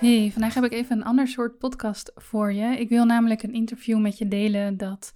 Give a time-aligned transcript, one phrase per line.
[0.00, 2.78] Hey, vandaag heb ik even een ander soort podcast voor je.
[2.78, 5.12] Ik wil namelijk een interview met je delen dat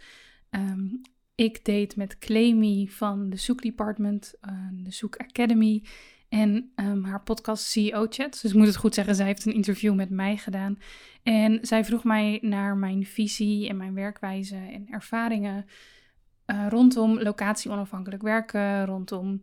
[0.51, 0.89] ehm,
[1.35, 5.83] ik deed met Clemy van de Zoek Department, uh, de Zoek Academy
[6.29, 8.39] en ehm, haar podcast CEO Chat.
[8.43, 10.79] Dus ik moet het goed zeggen, zij heeft een interview met mij gedaan.
[11.23, 15.65] En zij vroeg mij naar mijn visie en mijn werkwijze en ervaringen
[16.47, 19.43] uh, rondom locatie onafhankelijk werken, rondom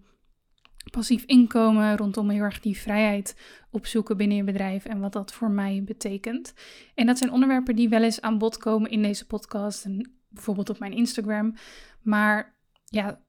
[0.90, 3.36] passief inkomen, rondom heel erg die vrijheid
[3.70, 6.54] opzoeken binnen je bedrijf en wat dat voor mij betekent.
[6.96, 10.70] En dat zijn onderwerpen die wel eens aan bod komen in deze podcast en bijvoorbeeld
[10.70, 11.54] op mijn Instagram.
[12.02, 13.22] Maar ja,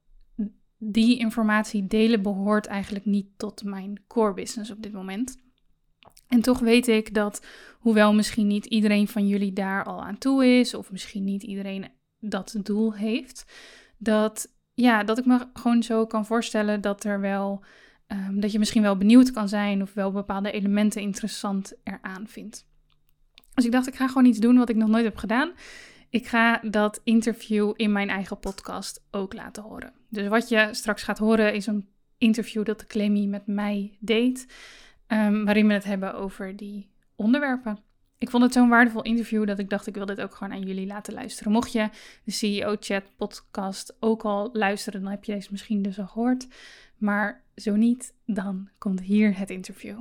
[0.78, 5.40] die informatie delen behoort eigenlijk niet tot mijn core business op dit moment.
[6.28, 7.46] En toch weet ik dat,
[7.78, 11.88] hoewel misschien niet iedereen van jullie daar al aan toe is, of misschien niet iedereen
[12.18, 13.44] dat doel heeft,
[13.98, 17.64] dat ja, dat ik me gewoon zo kan voorstellen dat er wel,
[18.08, 22.66] um, dat je misschien wel benieuwd kan zijn of wel bepaalde elementen interessant eraan vindt.
[23.54, 25.52] Dus ik dacht, ik ga gewoon iets doen wat ik nog nooit heb gedaan.
[26.10, 29.92] Ik ga dat interview in mijn eigen podcast ook laten horen.
[30.08, 31.88] Dus wat je straks gaat horen is een
[32.18, 34.46] interview dat de Clemmy met mij deed,
[35.08, 37.78] um, waarin we het hebben over die onderwerpen
[38.22, 40.62] ik vond het zo'n waardevol interview dat ik dacht, ik wil dit ook gewoon aan
[40.62, 41.52] jullie laten luisteren.
[41.52, 41.88] Mocht je
[42.24, 46.46] de CEO Chat podcast ook al luisteren, dan heb je deze misschien dus al gehoord.
[46.96, 49.98] Maar zo niet, dan komt hier het interview.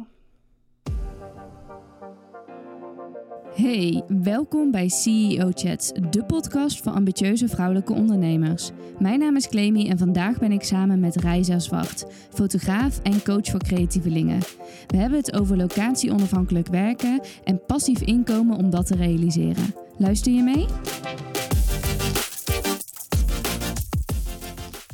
[3.56, 8.72] Hey, welkom bij CEO Chats, de podcast voor ambitieuze vrouwelijke ondernemers.
[9.00, 13.46] Mijn naam is Clemy en vandaag ben ik samen met Reisa Zwart, fotograaf en coach
[13.46, 14.40] voor creatievelingen.
[14.88, 19.76] We hebben het over locatie-onafhankelijk werken en passief inkomen om dat te realiseren.
[19.98, 20.66] Luister je mee?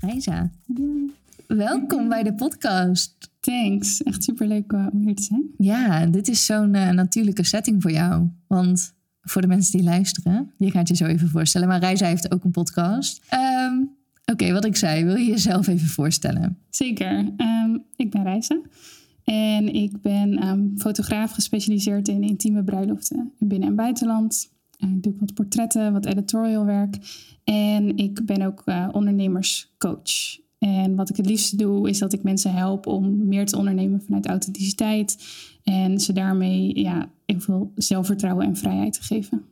[0.01, 0.51] Reisa,
[1.47, 3.35] welkom bij de podcast.
[3.47, 4.03] Thanks.
[4.03, 5.43] Echt superleuk uh, om hier te zijn.
[5.57, 8.29] Ja, dit is zo'n uh, natuurlijke setting voor jou.
[8.47, 11.67] Want voor de mensen die luisteren, je gaat je zo even voorstellen.
[11.67, 13.21] Maar Reisa heeft ook een podcast.
[13.33, 16.57] Um, Oké, okay, wat ik zei, wil je jezelf even voorstellen?
[16.69, 17.17] Zeker.
[17.37, 18.61] Um, ik ben Reisa.
[19.23, 24.51] En ik ben um, fotograaf gespecialiseerd in intieme bruiloften in binnen- en buitenland.
[24.79, 26.97] Uh, ik doe wat portretten, wat editorial werk.
[27.43, 30.45] En ik ben ook uh, ondernemerscoach.
[30.59, 34.01] En wat ik het liefste doe, is dat ik mensen help om meer te ondernemen
[34.01, 35.17] vanuit authenticiteit.
[35.63, 39.45] En ze daarmee ja, heel veel zelfvertrouwen en vrijheid te geven.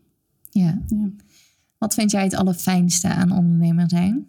[0.50, 0.82] Ja.
[0.88, 1.10] ja.
[1.78, 4.28] Wat vind jij het allerfijnste aan ondernemer zijn?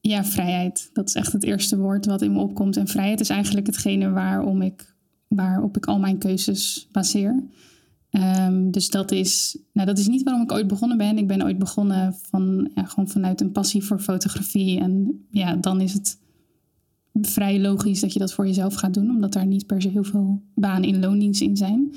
[0.00, 0.90] Ja, vrijheid.
[0.92, 2.76] Dat is echt het eerste woord wat in me opkomt.
[2.76, 4.94] En vrijheid is eigenlijk hetgene waarom ik,
[5.28, 7.42] waarop ik al mijn keuzes baseer.
[8.16, 11.18] Um, dus dat is, nou, dat is niet waarom ik ooit begonnen ben.
[11.18, 14.80] Ik ben ooit begonnen van, ja, gewoon vanuit een passie voor fotografie.
[14.80, 16.18] En ja, dan is het
[17.12, 20.04] vrij logisch dat je dat voor jezelf gaat doen, omdat daar niet per se heel
[20.04, 21.94] veel banen in loondienst in zijn.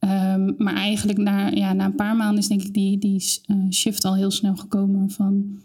[0.00, 3.70] Um, maar eigenlijk na, ja, na een paar maanden is denk ik die, die uh,
[3.70, 5.62] shift al heel snel gekomen van...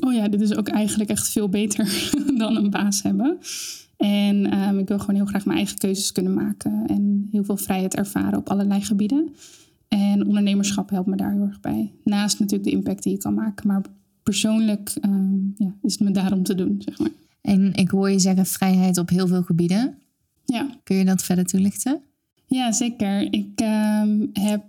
[0.00, 3.38] Oh ja, dit is ook eigenlijk echt veel beter dan een baas hebben.
[3.98, 7.56] En um, ik wil gewoon heel graag mijn eigen keuzes kunnen maken en heel veel
[7.56, 9.28] vrijheid ervaren op allerlei gebieden.
[9.88, 11.92] En ondernemerschap helpt me daar heel erg bij.
[12.04, 13.82] Naast natuurlijk de impact die je kan maken, maar
[14.22, 17.10] persoonlijk um, ja, is het me daarom te doen, zeg maar.
[17.40, 19.94] En ik hoor je zeggen vrijheid op heel veel gebieden.
[20.44, 20.66] Ja.
[20.82, 22.00] Kun je dat verder toelichten?
[22.46, 23.32] Ja, zeker.
[23.32, 23.60] Ik
[24.02, 24.62] um, heb,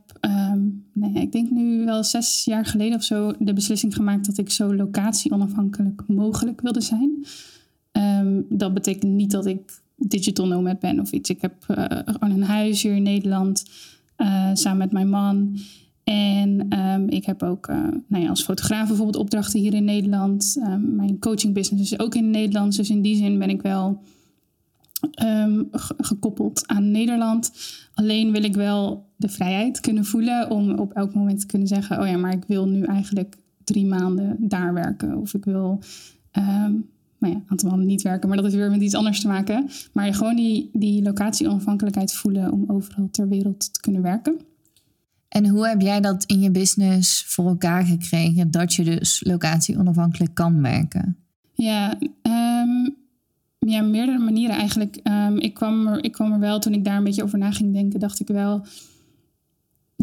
[0.93, 4.49] nee, ik denk nu wel zes jaar geleden of zo, de beslissing gemaakt dat ik
[4.49, 7.25] zo locatie onafhankelijk mogelijk wilde zijn.
[7.99, 11.29] Um, dat betekent niet dat ik digital nomad ben of iets.
[11.29, 13.65] Ik heb uh, gewoon een huis hier in Nederland
[14.17, 15.57] uh, samen met mijn man.
[16.03, 20.55] En um, ik heb ook uh, nou ja, als fotograaf bijvoorbeeld opdrachten hier in Nederland.
[20.67, 22.75] Um, mijn coaching business is ook in Nederland.
[22.75, 24.01] Dus in die zin ben ik wel
[25.11, 25.63] ehm,
[25.97, 27.51] gekoppeld aan Nederland.
[27.93, 32.01] Alleen wil ik wel de vrijheid kunnen voelen om op elk moment te kunnen zeggen:
[32.01, 35.17] Oh ja, maar ik wil nu eigenlijk drie maanden daar werken.
[35.17, 35.79] Of ik wil.
[37.19, 39.27] Nou ja, een aantal maanden niet werken, maar dat is weer met iets anders te
[39.27, 39.69] maken.
[39.93, 44.39] Maar gewoon die, die locatie-onafhankelijkheid voelen om overal ter wereld te kunnen werken.
[45.27, 50.33] En hoe heb jij dat in je business voor elkaar gekregen dat je dus locatie-onafhankelijk
[50.33, 51.17] kan werken?
[51.53, 52.95] Ja, um,
[53.59, 54.99] ja meerdere manieren eigenlijk.
[55.03, 57.51] Um, ik, kwam er, ik kwam er wel, toen ik daar een beetje over na
[57.51, 58.65] ging denken, dacht ik wel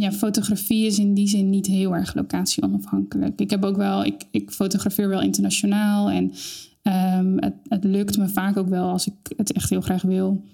[0.00, 3.40] ja, fotografie is in die zin niet heel erg locatie-onafhankelijk.
[3.40, 6.32] Ik heb ook wel, ik, ik fotografeer wel internationaal en
[6.86, 10.44] um, het, het lukt me vaak ook wel als ik het echt heel graag wil.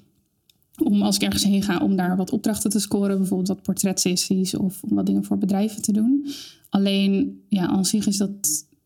[0.83, 4.57] Om als ik ergens heen ga, om daar wat opdrachten te scoren, bijvoorbeeld wat portretsessies
[4.57, 6.27] of om wat dingen voor bedrijven te doen.
[6.69, 8.31] Alleen, ja, aan zich is dat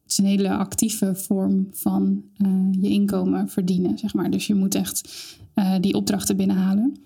[0.07, 4.31] is een hele actieve vorm van uh, je inkomen verdienen, zeg maar.
[4.31, 5.09] Dus je moet echt
[5.55, 6.97] uh, die opdrachten binnenhalen.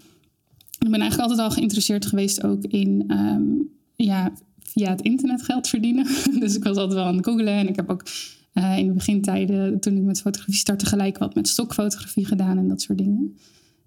[0.79, 5.69] Ik ben eigenlijk altijd al geïnteresseerd geweest ook in um, ja, via het internet geld
[5.69, 6.07] verdienen.
[6.41, 8.03] dus ik was altijd wel aan het googlen en ik heb ook
[8.55, 12.69] uh, in de begintijden, toen ik met fotografie startte, gelijk wat met stokfotografie gedaan en
[12.69, 13.37] dat soort dingen.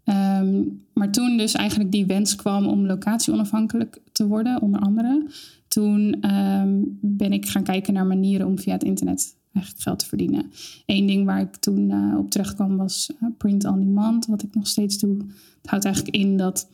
[0.06, 5.28] Um, maar toen dus eigenlijk die wens kwam om locatie onafhankelijk te worden, onder andere.
[5.68, 10.06] Toen um, ben ik gaan kijken naar manieren om via het internet eigenlijk geld te
[10.06, 10.52] verdienen.
[10.86, 14.44] Eén ding waar ik toen uh, op terecht kwam was uh, print on demand, wat
[14.44, 15.18] ik nog steeds doe.
[15.62, 16.70] Het houdt eigenlijk in dat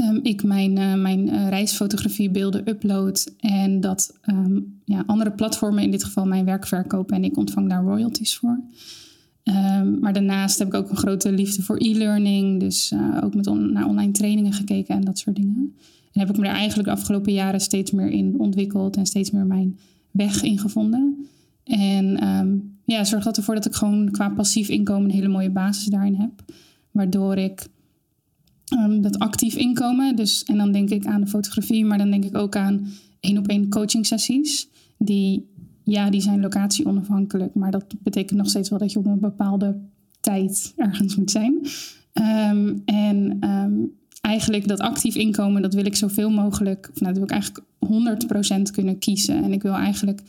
[0.00, 5.90] um, ik mijn, uh, mijn uh, reisfotografiebeelden upload en dat um, ja, andere platformen in
[5.90, 8.60] dit geval mijn werk verkopen en ik ontvang daar royalties voor.
[9.44, 13.54] Um, maar daarnaast heb ik ook een grote liefde voor e-learning, dus uh, ook met
[13.54, 15.74] naar online trainingen gekeken en dat soort dingen.
[16.12, 19.30] En heb ik me daar eigenlijk de afgelopen jaren steeds meer in ontwikkeld en steeds
[19.30, 19.78] meer mijn
[20.10, 21.26] weg in gevonden.
[21.64, 22.18] En
[22.84, 26.14] ja, zorg dat ervoor dat ik gewoon qua passief inkomen een hele mooie basis daarin
[26.14, 26.30] heb.
[26.90, 27.66] Waardoor ik
[28.78, 30.16] um, dat actief inkomen.
[30.16, 32.86] Dus, en dan denk ik aan de fotografie, maar dan denk ik ook aan
[33.20, 34.68] één op één coaching sessies.
[34.98, 35.48] Die,
[35.84, 39.20] ja, die zijn locatie onafhankelijk, maar dat betekent nog steeds wel dat je op een
[39.20, 39.78] bepaalde
[40.20, 41.58] tijd ergens moet zijn.
[42.52, 47.22] Um, en um, eigenlijk dat actief inkomen, dat wil ik zoveel mogelijk, of nou, dat
[47.22, 47.64] wil ik eigenlijk
[48.68, 49.44] 100% kunnen kiezen.
[49.44, 50.22] En ik wil eigenlijk,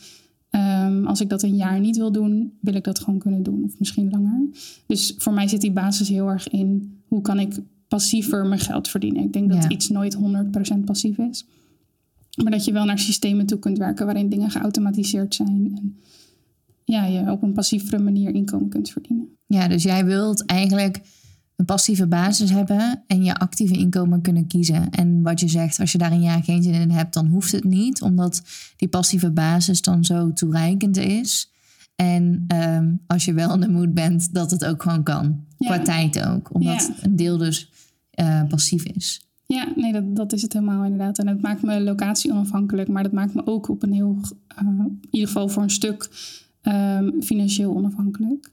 [1.06, 3.80] als ik dat een jaar niet wil doen, wil ik dat gewoon kunnen doen, of
[3.80, 4.42] misschien langer.
[4.86, 7.54] Dus voor mij zit die basis heel erg in hoe kan ik
[7.92, 9.24] passiever mijn geld verdienen.
[9.24, 10.20] Ik denk dat iets nooit 100%
[10.86, 11.46] passief is.
[12.44, 15.72] Maar dat je wel naar systemen toe kunt werken waarin dingen geautomatiseerd zijn.
[15.76, 16.00] En
[16.86, 19.28] ja, je op een passievere manier inkomen kunt verdienen.
[19.46, 21.02] Ja, dus jij wilt eigenlijk
[21.56, 24.90] een passieve basis hebben en je actieve inkomen kunnen kiezen.
[24.90, 27.52] En wat je zegt, als je daar een jaar geen zin in hebt, dan hoeft
[27.52, 28.42] het niet, omdat
[28.76, 31.52] die passieve basis dan zo toereikend is.
[31.96, 35.46] En um, als je wel in de moed bent, dat het ook gewoon kan.
[35.58, 35.68] Ja.
[35.68, 36.54] Qua tijd ook.
[36.54, 37.04] Omdat ja.
[37.04, 37.71] een deel dus
[38.22, 39.26] uh, passief is.
[39.46, 41.20] Ja, nee, dat, dat is het helemaal inderdaad.
[41.20, 44.20] En het maakt me locatie onafhankelijk, maar dat maakt me ook op een heel,
[44.64, 46.10] uh, in ieder geval voor een stuk,
[46.62, 48.52] um, financieel onafhankelijk.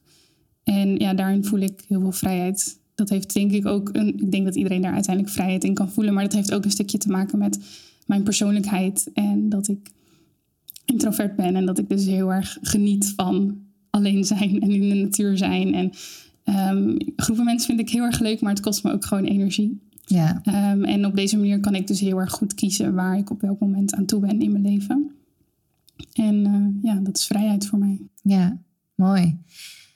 [0.64, 2.78] En ja, daarin voel ik heel veel vrijheid.
[2.94, 5.90] Dat heeft denk ik ook, een, ik denk dat iedereen daar uiteindelijk vrijheid in kan
[5.90, 7.58] voelen, maar dat heeft ook een stukje te maken met
[8.06, 9.90] mijn persoonlijkheid en dat ik
[10.84, 13.58] introvert ben en dat ik dus heel erg geniet van
[13.90, 15.74] alleen zijn en in de natuur zijn.
[15.74, 15.90] En
[16.48, 19.86] um, groepen mensen vind ik heel erg leuk, maar het kost me ook gewoon energie.
[20.06, 20.42] Ja.
[20.72, 23.40] Um, en op deze manier kan ik dus heel erg goed kiezen waar ik op
[23.40, 25.10] welk moment aan toe ben in mijn leven.
[26.12, 28.00] En uh, ja, dat is vrijheid voor mij.
[28.22, 28.58] Ja,
[28.94, 29.38] mooi.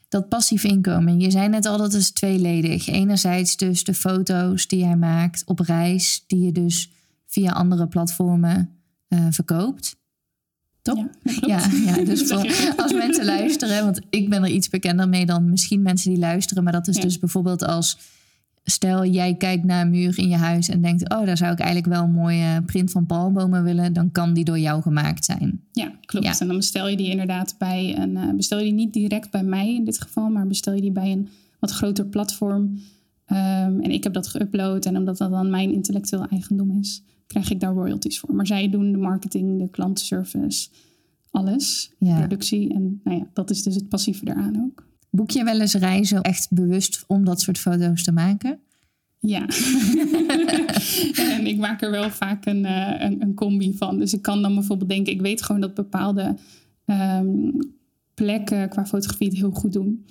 [0.09, 1.21] Dat passief inkomen.
[1.21, 2.87] Je zei net al dat is tweeledig.
[2.87, 6.90] Enerzijds dus de foto's die jij maakt op reis, die je dus
[7.26, 8.71] via andere platformen
[9.09, 9.97] uh, verkoopt.
[10.82, 11.08] Top?
[11.22, 15.26] Ja, ja, ja, dus voor, als mensen luisteren, want ik ben er iets bekender mee
[15.26, 17.02] dan misschien mensen die luisteren, maar dat is ja.
[17.02, 17.98] dus bijvoorbeeld als
[18.64, 21.58] stel jij kijkt naar een muur in je huis en denkt, oh, daar zou ik
[21.58, 25.60] eigenlijk wel een mooie print van palmbomen willen, dan kan die door jou gemaakt zijn.
[25.72, 26.26] Ja, klopt.
[26.26, 26.38] Ja.
[26.38, 29.42] En dan bestel je die inderdaad bij een, uh, bestel je die niet direct bij
[29.42, 32.62] mij in dit geval, maar bestel je die bij een wat groter platform.
[33.26, 37.50] Um, en ik heb dat geüpload en omdat dat dan mijn intellectueel eigendom is, krijg
[37.50, 38.34] ik daar royalties voor.
[38.34, 40.68] Maar zij doen de marketing, de klantenservice,
[41.30, 42.18] alles, ja.
[42.18, 42.74] productie.
[42.74, 44.86] En nou ja, dat is dus het passieve daaraan ook.
[45.10, 48.58] Boek je wel eens reizen echt bewust om dat soort foto's te maken?
[49.18, 49.46] Ja,
[51.36, 53.98] en ik maak er wel vaak een, uh, een, een, combi van.
[53.98, 56.36] Dus ik kan dan bijvoorbeeld denken, ik weet gewoon dat bepaalde
[56.86, 57.58] um,
[58.14, 60.04] plekken qua fotografie het heel goed doen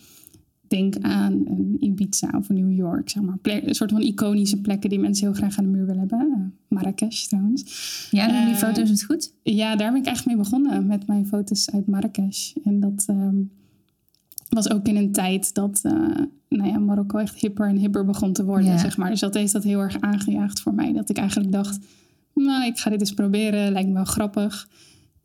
[0.71, 3.37] denk aan een Ibiza of New York, zeg maar.
[3.37, 6.27] Plek, een soort van iconische plekken die mensen heel graag aan de muur willen hebben.
[6.27, 8.07] Uh, Marrakesh trouwens.
[8.11, 9.33] Ja, doen die uh, foto's het goed?
[9.43, 12.53] Ja, daar ben ik echt mee begonnen met mijn foto's uit Marrakesh.
[12.63, 13.51] En dat, um,
[14.49, 15.91] was ook in een tijd dat uh,
[16.49, 19.09] nou ja, Marokko echt hipper en hipper begon te worden, zeg maar.
[19.09, 20.93] Dus dat heeft dat heel erg aangejaagd voor mij.
[20.93, 21.79] Dat ik eigenlijk dacht,
[22.33, 23.71] nou, ik ga dit eens proberen.
[23.71, 24.69] Lijkt me wel grappig.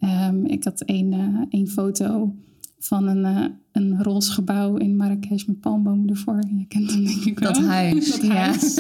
[0.01, 2.35] Um, ik had één, uh, één foto
[2.79, 6.41] van een, uh, een roze gebouw in Marrakesh met palmbomen ervoor.
[6.59, 7.53] Je kent hem denk ik wel.
[7.53, 8.79] Dat huis, dat huis.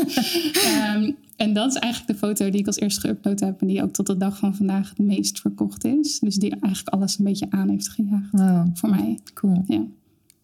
[0.96, 3.60] um, en dat is eigenlijk de foto die ik als eerste geüpload heb...
[3.60, 6.18] en die ook tot de dag van vandaag het meest verkocht is.
[6.18, 8.66] Dus die eigenlijk alles een beetje aan heeft gejaagd wow.
[8.74, 9.18] voor mij.
[9.34, 9.64] Cool.
[9.66, 9.84] Ja.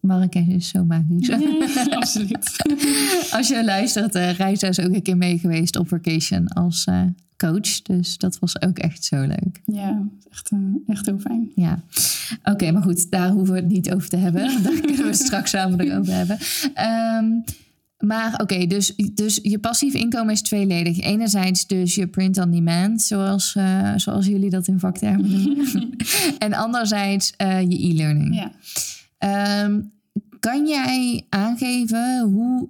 [0.03, 1.27] Marrakesh is zo magisch.
[1.27, 1.39] Ja,
[1.89, 2.55] absoluut.
[3.37, 7.01] als je luistert, uh, Reisa is ook een keer mee geweest op vacation als uh,
[7.37, 7.81] coach.
[7.81, 9.61] Dus dat was ook echt zo leuk.
[9.65, 11.51] Ja, echt, uh, echt heel fijn.
[11.55, 11.79] Ja,
[12.43, 14.41] oké, maar goed, daar hoeven we het niet over te hebben.
[14.63, 16.37] daar kunnen we het straks samen erover hebben.
[17.25, 17.43] Um,
[17.97, 20.99] maar oké, dus, dus je passief inkomen is tweeledig.
[20.99, 25.95] Enerzijds dus je print on demand, zoals, uh, zoals jullie dat in vaktermen noemen.
[26.37, 28.35] en anderzijds uh, je e-learning.
[28.35, 28.51] Ja.
[29.63, 29.92] Um,
[30.43, 32.69] kan jij aangeven hoe,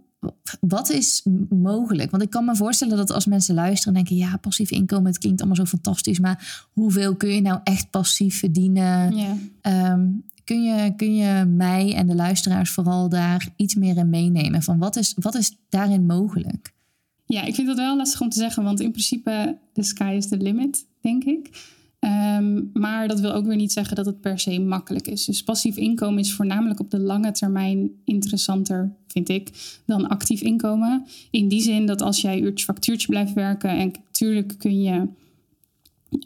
[0.60, 2.12] wat is mogelijk?
[2.12, 4.26] Want ik kan me voorstellen dat als mensen luisteren en denken...
[4.26, 6.20] ja, passief inkomen, het klinkt allemaal zo fantastisch...
[6.20, 9.16] maar hoeveel kun je nou echt passief verdienen?
[9.16, 9.92] Ja.
[9.92, 14.64] Um, kun je, kun je mij en de luisteraars vooral daar iets meer in meenemen?
[14.64, 16.74] Van wat is, wat is daarin mogelijk?
[17.26, 20.28] Ja, ik vind dat wel lastig om te zeggen, want in principe de sky is
[20.28, 21.50] the limit, denk ik.
[22.04, 25.26] Um, maar dat wil ook weer niet zeggen dat het per se makkelijk is.
[25.26, 29.50] Dus passief inkomen is voornamelijk op de lange termijn interessanter, vind ik,
[29.86, 31.06] dan actief inkomen.
[31.32, 35.08] In die zin dat als jij uurtje factuurtje blijft werken en natuurlijk kun je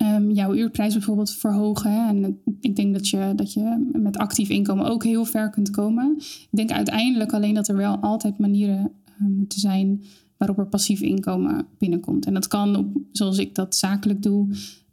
[0.03, 2.07] um, jouw uurprijs bijvoorbeeld verhogen.
[2.07, 6.15] En ik denk dat je, dat je met actief inkomen ook heel ver kunt komen.
[6.17, 8.91] Ik denk uiteindelijk alleen dat er wel altijd manieren
[9.21, 10.03] uh, moeten zijn
[10.37, 12.25] waarop er passief inkomen binnenkomt.
[12.25, 14.47] En dat kan zoals ik dat zakelijk doe.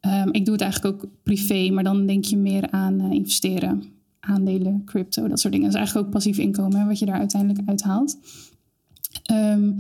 [0.07, 3.83] Um, ik doe het eigenlijk ook privé, maar dan denk je meer aan uh, investeren.
[4.21, 5.71] Aandelen, crypto, dat soort dingen.
[5.71, 8.19] Dat is eigenlijk ook passief inkomen, wat je daar uiteindelijk uithaalt.
[9.33, 9.77] Um,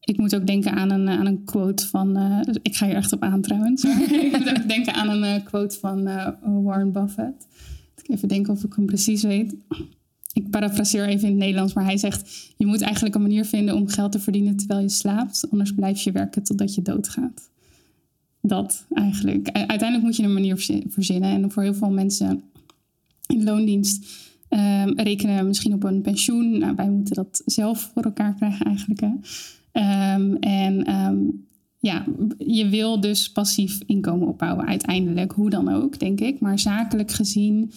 [0.00, 2.18] ik moet ook denken aan een, aan een quote van.
[2.18, 3.84] Uh, ik ga hier echt op aan trouwens.
[4.24, 6.02] ik moet ook denken aan een uh, quote van
[6.62, 7.46] Warren Buffett.
[8.02, 9.54] Ik even denken of ik hem precies weet.
[10.32, 13.74] Ik parafraseer even in het Nederlands, maar hij zegt: Je moet eigenlijk een manier vinden
[13.74, 15.46] om geld te verdienen terwijl je slaapt.
[15.50, 17.50] Anders blijf je werken totdat je doodgaat.
[18.42, 19.50] Dat eigenlijk.
[19.50, 21.30] Uiteindelijk moet je een manier verzinnen.
[21.30, 22.42] En voor heel veel mensen
[23.26, 24.06] in loondienst
[24.48, 26.58] um, rekenen misschien op een pensioen.
[26.58, 29.00] Nou, wij moeten dat zelf voor elkaar krijgen eigenlijk.
[29.00, 30.14] Hè.
[30.14, 31.46] Um, en um,
[31.78, 32.04] ja,
[32.38, 36.40] je wil dus passief inkomen opbouwen uiteindelijk, hoe dan ook, denk ik.
[36.40, 37.70] Maar zakelijk gezien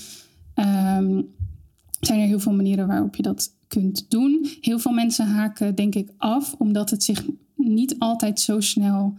[1.99, 4.47] zijn er heel veel manieren waarop je dat kunt doen.
[4.61, 9.13] Heel veel mensen haken, denk ik, af, omdat het zich niet altijd zo snel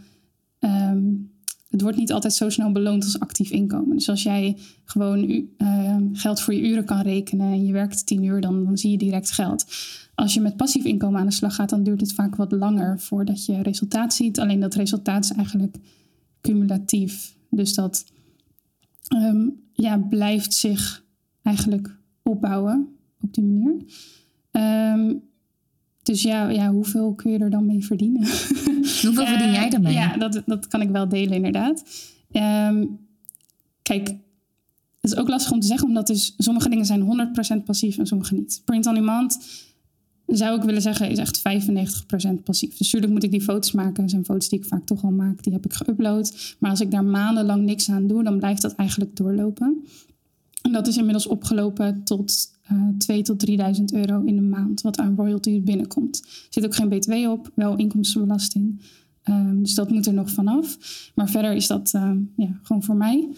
[1.74, 3.96] het wordt niet altijd zo snel beloond als actief inkomen.
[3.96, 8.22] Dus als jij gewoon uh, geld voor je uren kan rekenen en je werkt tien
[8.22, 9.66] uur, dan, dan zie je direct geld.
[10.14, 13.00] Als je met passief inkomen aan de slag gaat, dan duurt het vaak wat langer
[13.00, 14.38] voordat je resultaat ziet.
[14.40, 15.76] Alleen dat resultaat is eigenlijk
[16.40, 17.36] cumulatief.
[17.50, 18.04] Dus dat
[19.16, 21.04] um, ja, blijft zich
[21.42, 22.88] eigenlijk opbouwen
[23.20, 23.74] op die manier.
[24.92, 25.22] Um,
[26.04, 28.22] dus ja, ja, hoeveel kun je er dan mee verdienen?
[29.04, 29.92] Hoeveel verdien jij ermee?
[29.92, 31.84] Ja, dat, dat kan ik wel delen inderdaad.
[32.32, 32.98] Um,
[33.82, 34.08] kijk,
[35.00, 38.06] het is ook lastig om te zeggen, omdat dus sommige dingen zijn 100% passief en
[38.06, 38.62] sommige niet.
[38.64, 39.38] Print on demand
[40.26, 41.42] zou ik willen zeggen is echt 95%
[42.44, 42.70] passief.
[42.70, 43.94] Dus natuurlijk moet ik die foto's maken.
[43.94, 46.56] Dat zijn foto's die ik vaak toch al maak, die heb ik geüpload.
[46.58, 49.84] Maar als ik daar maandenlang niks aan doe, dan blijft dat eigenlijk doorlopen.
[50.62, 54.98] En dat is inmiddels opgelopen tot uh, 2.000 tot 3.000 euro in de maand, wat
[54.98, 56.20] aan royalties binnenkomt.
[56.24, 58.80] Er zit ook geen btw op, wel inkomstenbelasting.
[59.28, 60.78] Um, dus dat moet er nog vanaf.
[61.14, 63.28] Maar verder is dat um, ja, gewoon voor mij.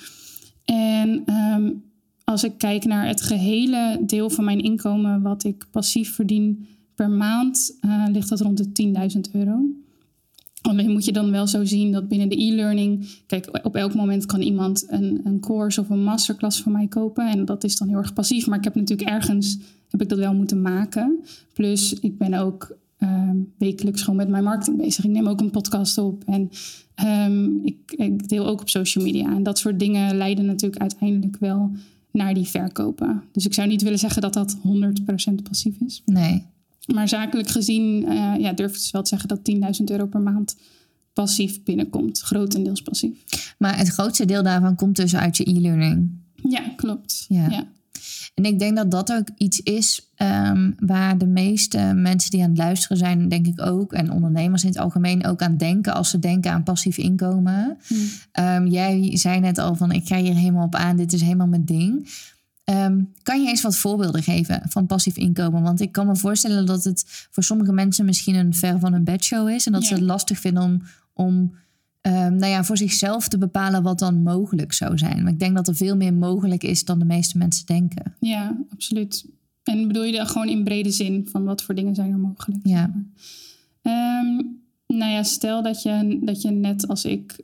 [0.64, 1.82] En um,
[2.24, 7.10] als ik kijk naar het gehele deel van mijn inkomen, wat ik passief verdien per
[7.10, 9.60] maand, uh, ligt dat rond de 10.000 euro.
[10.66, 14.26] Alleen moet je dan wel zo zien dat binnen de e-learning, kijk, op elk moment
[14.26, 17.30] kan iemand een, een course of een masterclass van mij kopen.
[17.30, 18.46] En dat is dan heel erg passief.
[18.46, 19.58] Maar ik heb natuurlijk ergens,
[19.90, 21.24] heb ik dat wel moeten maken.
[21.52, 25.04] Plus, ik ben ook um, wekelijks gewoon met mijn marketing bezig.
[25.04, 26.50] Ik neem ook een podcast op en
[27.30, 29.34] um, ik, ik, deel ook op social media.
[29.34, 31.70] En dat soort dingen leiden natuurlijk uiteindelijk wel
[32.10, 33.22] naar die verkopen.
[33.32, 34.60] Dus ik zou niet willen zeggen dat dat 100%
[35.42, 36.02] passief is.
[36.04, 36.44] Nee.
[36.86, 40.20] Maar zakelijk gezien uh, ja, durf ik dus wel te zeggen dat 10.000 euro per
[40.20, 40.56] maand
[41.12, 42.20] passief binnenkomt.
[42.20, 43.24] Grotendeels passief.
[43.58, 46.10] Maar het grootste deel daarvan komt dus uit je e-learning.
[46.48, 47.24] Ja, klopt.
[47.28, 47.48] Ja.
[47.48, 47.66] ja.
[48.34, 52.48] En ik denk dat dat ook iets is um, waar de meeste mensen die aan
[52.48, 56.10] het luisteren zijn, denk ik ook, en ondernemers in het algemeen ook aan denken als
[56.10, 57.78] ze denken aan passief inkomen.
[57.86, 58.44] Hmm.
[58.44, 61.46] Um, jij zei net al van ik ga hier helemaal op aan, dit is helemaal
[61.46, 62.08] mijn ding.
[62.66, 65.62] Ehm, kan je eens wat voorbeelden geven van passief inkomen?
[65.62, 69.04] Want ik kan me voorstellen dat het voor sommige mensen misschien een ver van een
[69.04, 69.66] bedshow is.
[69.66, 70.82] En dat ze het lastig vinden om,
[71.12, 71.34] om
[72.02, 75.22] um, nou ja, voor zichzelf te bepalen wat dan mogelijk zou zijn.
[75.22, 78.14] Maar ik denk dat er veel meer mogelijk is dan de meeste mensen denken.
[78.20, 79.26] Ja, absoluut.
[79.62, 82.60] En bedoel je dat gewoon in brede zin van wat voor dingen zijn er mogelijk?
[82.62, 82.84] Ja.
[83.82, 87.36] Um, nou ja, stel dat je, dat je net als ik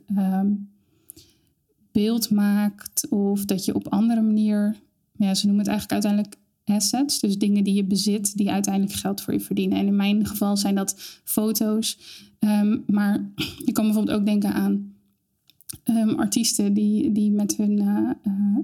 [1.91, 4.75] beeld maakt of dat je op andere manier
[5.23, 7.19] ja, ze noemen het eigenlijk uiteindelijk assets.
[7.19, 9.77] Dus dingen die je bezit, die uiteindelijk geld voor je verdienen.
[9.77, 11.97] En in mijn geval zijn dat foto's.
[12.39, 13.31] Ehm, maar
[13.65, 14.93] je kan bijvoorbeeld ook denken aan
[15.83, 18.09] ehm, artiesten die, die met hun uh,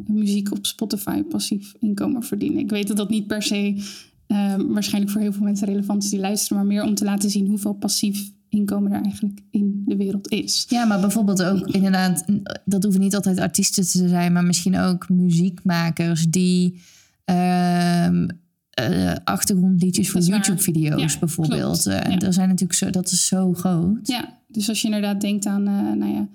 [0.08, 2.60] muziek op Spotify passief inkomen verdienen.
[2.60, 3.84] Ik weet dat dat niet per se
[4.28, 7.30] ehm, waarschijnlijk voor heel veel mensen relevant is die luisteren, maar meer om te laten
[7.30, 10.66] zien hoeveel passief inkomen er eigenlijk in de wereld is.
[10.70, 12.26] Ja, maar bijvoorbeeld ook inderdaad,
[12.66, 16.82] dat hoeven niet altijd artiesten te zijn, maar misschien ook muziekmakers die
[17.26, 21.88] uh, uh, achtergrondliedjes voor YouTube-video's bijvoorbeeld.
[21.88, 24.08] Uh, en er zijn natuurlijk zo, dat is zo groot.
[24.08, 26.28] Ja, dus als je inderdaad denkt aan, uh, nou ja,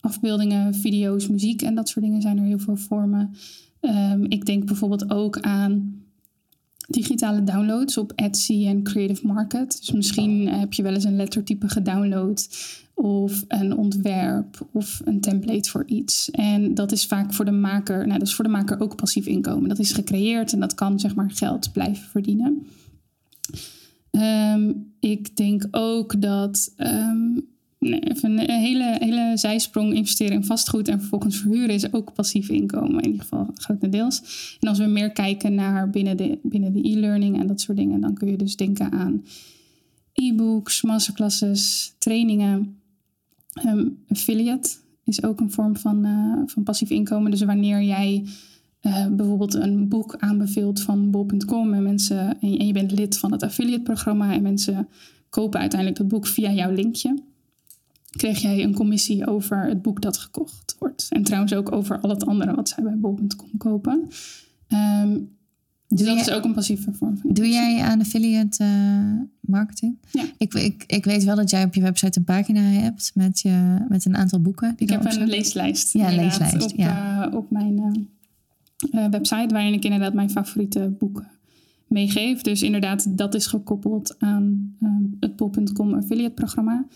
[0.00, 3.30] afbeeldingen, video's, muziek en dat soort dingen, zijn er heel veel vormen.
[3.80, 6.02] Um, ik denk bijvoorbeeld ook aan
[6.88, 9.76] digitale downloads op Etsy en Creative Market.
[9.78, 12.48] Dus misschien heb je wel eens een lettertype gedownload
[12.94, 16.30] of een ontwerp of een template voor iets.
[16.30, 19.26] En dat is vaak voor de maker, nou dat is voor de maker ook passief
[19.26, 19.68] inkomen.
[19.68, 22.66] Dat is gecreëerd en dat kan zeg maar geld blijven verdienen.
[24.10, 27.48] Um, ik denk ook dat um,
[27.80, 33.00] even een hele, hele zijsprong investeren in vastgoed en vervolgens verhuren is ook passief inkomen,
[33.00, 34.22] in ieder geval grotendeels.
[34.60, 38.00] En als we meer kijken naar binnen de, binnen de e-learning en dat soort dingen,
[38.00, 39.24] dan kun je dus denken aan
[40.12, 42.80] e-books, masterclasses, trainingen.
[43.66, 44.70] Um, affiliate
[45.04, 47.30] is ook een vorm van, uh, van passief inkomen.
[47.30, 48.24] Dus wanneer jij
[48.82, 53.42] uh, bijvoorbeeld een boek aanbeveelt van bol.com en mensen en je bent lid van het
[53.42, 54.88] affiliate programma en mensen
[55.28, 57.14] kopen uiteindelijk dat boek via jouw linkje
[58.16, 61.06] kreeg jij een commissie over het boek dat gekocht wordt.
[61.10, 64.08] En trouwens ook over al het andere wat zij bij bol.com kopen.
[64.68, 65.36] Um,
[65.88, 67.30] dus dat is ook een passieve vorm van.
[67.32, 69.96] Doe jij aan affiliate uh, marketing?
[70.10, 70.24] Ja.
[70.38, 73.84] Ik, ik, ik weet wel dat jij op je website een pagina hebt met, je,
[73.88, 74.74] met een aantal boeken.
[74.76, 75.92] Die ik heb een leeslijst.
[75.92, 76.72] Ja, leeslijst.
[76.72, 77.26] Op, ja.
[77.26, 78.06] Uh, op mijn
[78.90, 81.26] uh, website, waarin ik inderdaad mijn favoriete boeken
[81.86, 82.40] meegeef.
[82.40, 84.76] Dus inderdaad, dat is gekoppeld aan
[85.20, 86.86] het bol.com affiliate programma.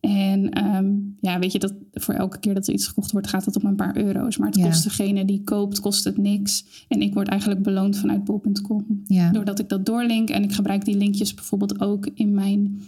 [0.00, 3.44] En um, ja, weet je, dat voor elke keer dat er iets gekocht wordt, gaat
[3.44, 4.36] het om een paar euro's.
[4.36, 6.84] Maar het kost degene die koopt, kost het niks.
[6.88, 9.02] En ik word eigenlijk beloond vanuit bol.com.
[9.06, 9.30] Ja.
[9.30, 10.30] Doordat ik dat doorlink.
[10.30, 12.80] En ik gebruik die linkjes bijvoorbeeld ook in mijn,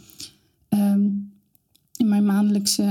[0.68, 1.32] um,
[1.96, 2.82] in mijn maandelijkse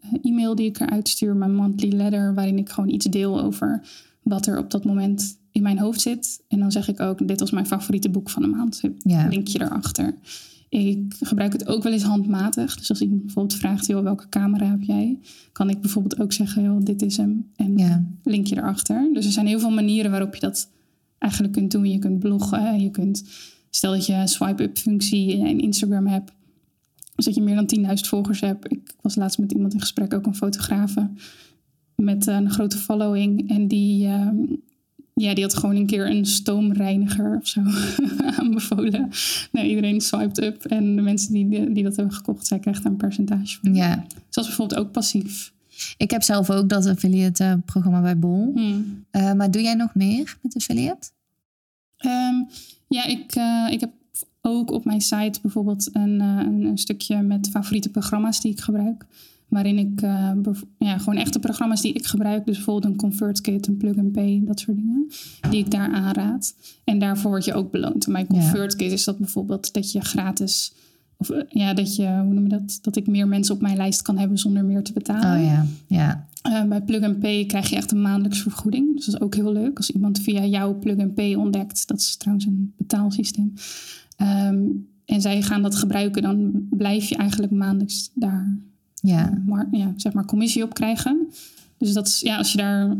[0.00, 1.36] eh, e-mail die ik eruit stuur.
[1.36, 3.86] Mijn monthly letter, waarin ik gewoon iets deel over
[4.22, 6.42] wat er op dat moment in mijn hoofd zit.
[6.48, 8.82] En dan zeg ik ook, dit was mijn favoriete boek van de maand.
[8.98, 9.28] Ja.
[9.28, 10.14] Linkje erachter.
[10.68, 12.76] Ik gebruik het ook wel eens handmatig.
[12.76, 15.18] Dus als iemand bijvoorbeeld vraagt, joh, welke camera heb jij?
[15.52, 17.50] Kan ik bijvoorbeeld ook zeggen, joh, dit is hem.
[17.56, 18.04] En ja.
[18.22, 19.10] linkje erachter.
[19.12, 20.70] Dus er zijn heel veel manieren waarop je dat
[21.18, 21.90] eigenlijk kunt doen.
[21.90, 23.24] Je kunt bloggen, je kunt...
[23.70, 26.32] Stel dat je een swipe-up functie in Instagram hebt.
[27.14, 28.72] Dus dat je meer dan 10.000 volgers hebt.
[28.72, 31.10] Ik was laatst met iemand in gesprek, ook een fotografe.
[31.94, 33.50] Met een grote following.
[33.50, 34.06] En die...
[34.06, 34.28] Uh,
[35.18, 37.60] ja, die had gewoon een keer een stoomreiniger of zo
[38.38, 39.10] aanbevolen.
[39.52, 42.92] Nou, iedereen swiped up en de mensen die, die dat hebben gekocht, zij krijgt daar
[42.92, 43.74] een percentage van.
[43.74, 44.06] Ja.
[44.28, 45.52] Zoals bijvoorbeeld ook passief.
[45.96, 48.52] Ik heb zelf ook dat affiliate programma bij Bol.
[48.54, 49.04] Hmm.
[49.12, 51.08] Uh, maar doe jij nog meer met affiliate?
[52.06, 52.48] Um,
[52.88, 53.90] ja, ik, uh, ik heb
[54.40, 59.06] ook op mijn site bijvoorbeeld een, uh, een, stukje met favoriete programma's die ik gebruik.
[59.48, 60.30] Waarin ik uh,
[60.78, 62.46] ja, gewoon echte programma's die ik gebruik.
[62.46, 65.06] Dus bijvoorbeeld een ConvertKit, een plug-and-pay, dat soort dingen.
[65.50, 66.54] Die ik daar aanraad.
[66.84, 68.06] En daarvoor word je ook beloond.
[68.06, 68.92] Bij ConvertKit ja.
[68.92, 70.72] is dat bijvoorbeeld dat je gratis...
[71.20, 72.78] Of ja, dat je, hoe noem je dat?
[72.82, 75.40] Dat ik meer mensen op mijn lijst kan hebben zonder meer te betalen.
[75.40, 76.26] Oh ja, ja.
[76.48, 78.96] Uh, bij Plug-and-Pay krijg je echt een maandelijks vergoeding.
[78.96, 79.76] Dus dat is ook heel leuk.
[79.76, 81.88] Als iemand via jouw Plug-and-Pay ontdekt.
[81.88, 83.52] Dat is trouwens een betaalsysteem.
[84.22, 86.22] Um, en zij gaan dat gebruiken.
[86.22, 88.58] Dan blijf je eigenlijk maandelijks daar
[89.00, 89.42] ja.
[89.46, 91.26] Maar, ja, zeg maar commissie op krijgen.
[91.78, 92.96] Dus dat is, ja, als je daar.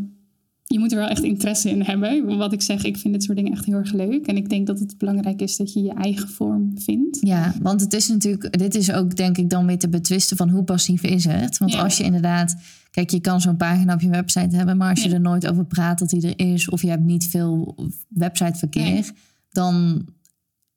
[0.63, 2.37] Je moet er wel echt interesse in hebben.
[2.37, 4.27] Wat ik zeg, ik vind dit soort dingen echt heel erg leuk.
[4.27, 7.17] En ik denk dat het belangrijk is dat je je eigen vorm vindt.
[7.21, 10.49] Ja, want het is natuurlijk, dit is ook denk ik dan weer te betwisten van
[10.49, 11.57] hoe passief is het.
[11.57, 11.81] Want Ja.
[11.81, 12.55] als je inderdaad,
[12.91, 15.15] kijk, je kan zo'n pagina op je website hebben, maar als je Ja.
[15.15, 17.75] er nooit over praat dat die er is, of je hebt niet veel
[18.07, 19.03] websiteverkeer, Nee.
[19.49, 20.05] dan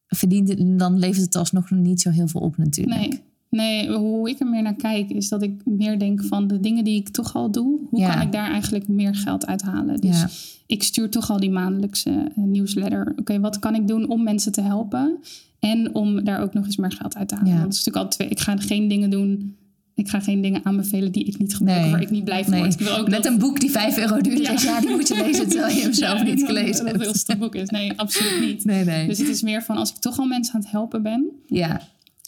[0.06, 2.96] verdient het, dan levert het alsnog niet zo heel veel op natuurlijk.
[3.00, 3.20] Nee,
[3.57, 6.85] Nee, hoe ik er meer naar kijk is dat ik meer denk van de dingen
[6.85, 8.12] die ik toch al doe, hoe Ja.
[8.12, 10.01] kan ik daar eigenlijk meer geld uit halen?
[10.01, 10.29] Dus Ja.
[10.67, 13.12] ik stuur toch al die maandelijkse eh, nieuwsletter.
[13.17, 15.19] Oké, wat kan ik doen om mensen te helpen
[15.59, 17.51] en om daar ook nog eens meer geld uit te halen?
[17.53, 17.59] Ja.
[17.59, 18.57] Want het is natuurlijk altijd twee.
[18.57, 19.57] Ik ga geen dingen doen.
[19.95, 21.91] Ik ga geen dingen aanbevelen die ik niet gebruik, Nee.
[21.91, 22.61] waar ik niet blij van Nee.
[22.62, 22.73] word.
[22.81, 24.38] Ik wil ook Met dat- een boek die 5 euro duurt.
[24.38, 24.53] Ja.
[24.73, 24.81] Ja.
[24.81, 27.38] die moet je lezen terwijl je hem zelf Ja, niet gelezen Dat het hebt.
[27.41, 27.69] boek is.
[27.69, 28.65] Nee, absoluut niet.
[28.73, 29.07] Nee, nee.
[29.09, 31.81] Dus het is meer van als ik toch al mensen aan het helpen ben, ja,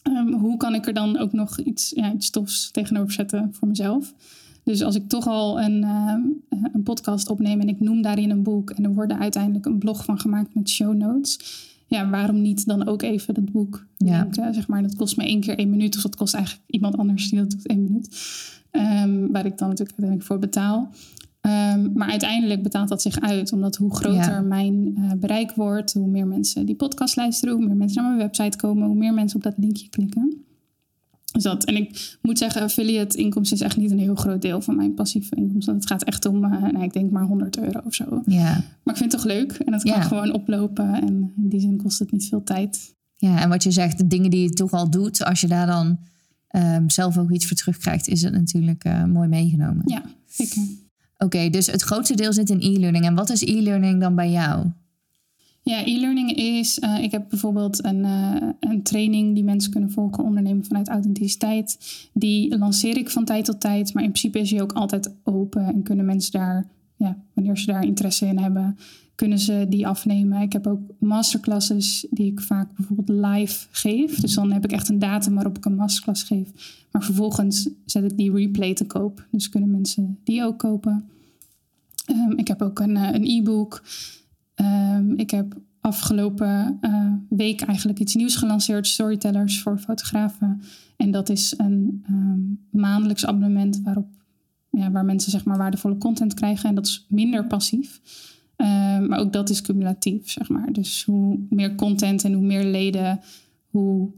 [0.04, 3.68] Ehm, hoe kan ik er dan ook nog iets, ja, iets stofs tegenover zetten voor
[3.68, 4.14] mezelf?
[4.64, 6.20] Dus als ik toch al een, ehm,
[6.72, 9.78] een podcast opneem en ik noem daarin een boek en er wordt er uiteindelijk een
[9.78, 11.38] blog van gemaakt met show notes.
[11.86, 14.28] Ja, waarom niet dan ook even dat boek Ja.
[14.30, 15.96] Zeg maar, dat kost me één keer één minuut.
[15.96, 18.08] Of dat kost eigenlijk iemand anders die dat doet één minuut.
[18.70, 20.90] Ehm, waar ik dan natuurlijk uiteindelijk voor betaal.
[21.44, 23.52] Ehm, maar uiteindelijk betaalt dat zich uit.
[23.52, 24.40] Omdat hoe groter Ja.
[24.40, 28.22] mijn eh, bereik wordt, hoe meer mensen die podcast luisteren, hoe meer mensen naar mijn
[28.26, 30.44] website komen, hoe meer mensen op dat linkje klikken.
[31.32, 31.64] Dus dat.
[31.64, 34.94] En ik moet zeggen, affiliate inkomsten is echt niet een heel groot deel van mijn
[34.94, 35.74] passieve inkomsten.
[35.74, 38.22] Het gaat echt om, eh, nou, ik denk maar 100 euro of zo.
[38.26, 38.52] ja.
[38.82, 40.00] Maar ik vind het toch leuk en het kan Ja.
[40.02, 40.94] gewoon oplopen.
[40.94, 42.94] En in die zin kost het niet veel tijd.
[43.16, 45.66] ja, en wat je zegt, de dingen die je toch al doet, als je daar
[45.66, 45.98] dan
[46.48, 49.82] ehm, zelf ook iets voor terugkrijgt, is het natuurlijk eh, mooi meegenomen.
[49.84, 50.62] Ja, zeker.
[51.18, 53.04] Oké, dus het grootste deel zit in e-learning.
[53.04, 54.66] En wat is e-learning dan bij jou?
[55.62, 60.24] Ja, e-learning is, eh, ik heb bijvoorbeeld een, eh, een training die mensen kunnen volgen,
[60.24, 61.78] ondernemen vanuit authenticiteit.
[62.12, 65.66] Die lanceer ik van tijd tot tijd, maar in principe is die ook altijd open
[65.66, 68.78] en kunnen mensen daar, ja, wanneer ze daar interesse in hebben,
[69.14, 70.40] kunnen ze die afnemen.
[70.40, 74.20] Ik heb ook masterclasses die ik vaak bijvoorbeeld live geef.
[74.20, 76.48] Dus dan heb ik echt een datum waarop ik een masterclass geef.
[76.90, 79.26] Maar vervolgens zet ik die replay te koop.
[79.30, 81.08] Dus kunnen mensen die ook kopen.
[82.04, 83.82] Ehm, ik heb ook een, eh, e-book.
[84.54, 90.60] Ehm, ik heb afgelopen eh, week eigenlijk iets nieuws gelanceerd, Storytellers voor fotografen.
[90.96, 92.40] En dat is een ehm,
[92.80, 94.08] maandelijks abonnement waarop,
[94.70, 96.68] ja, waar mensen zeg maar waardevolle content krijgen.
[96.68, 98.00] En dat is minder passief.
[98.56, 100.72] Ehm, maar ook dat is cumulatief, zeg maar.
[100.72, 103.20] Dus hoe meer content en hoe meer leden,
[103.70, 104.08] hoe...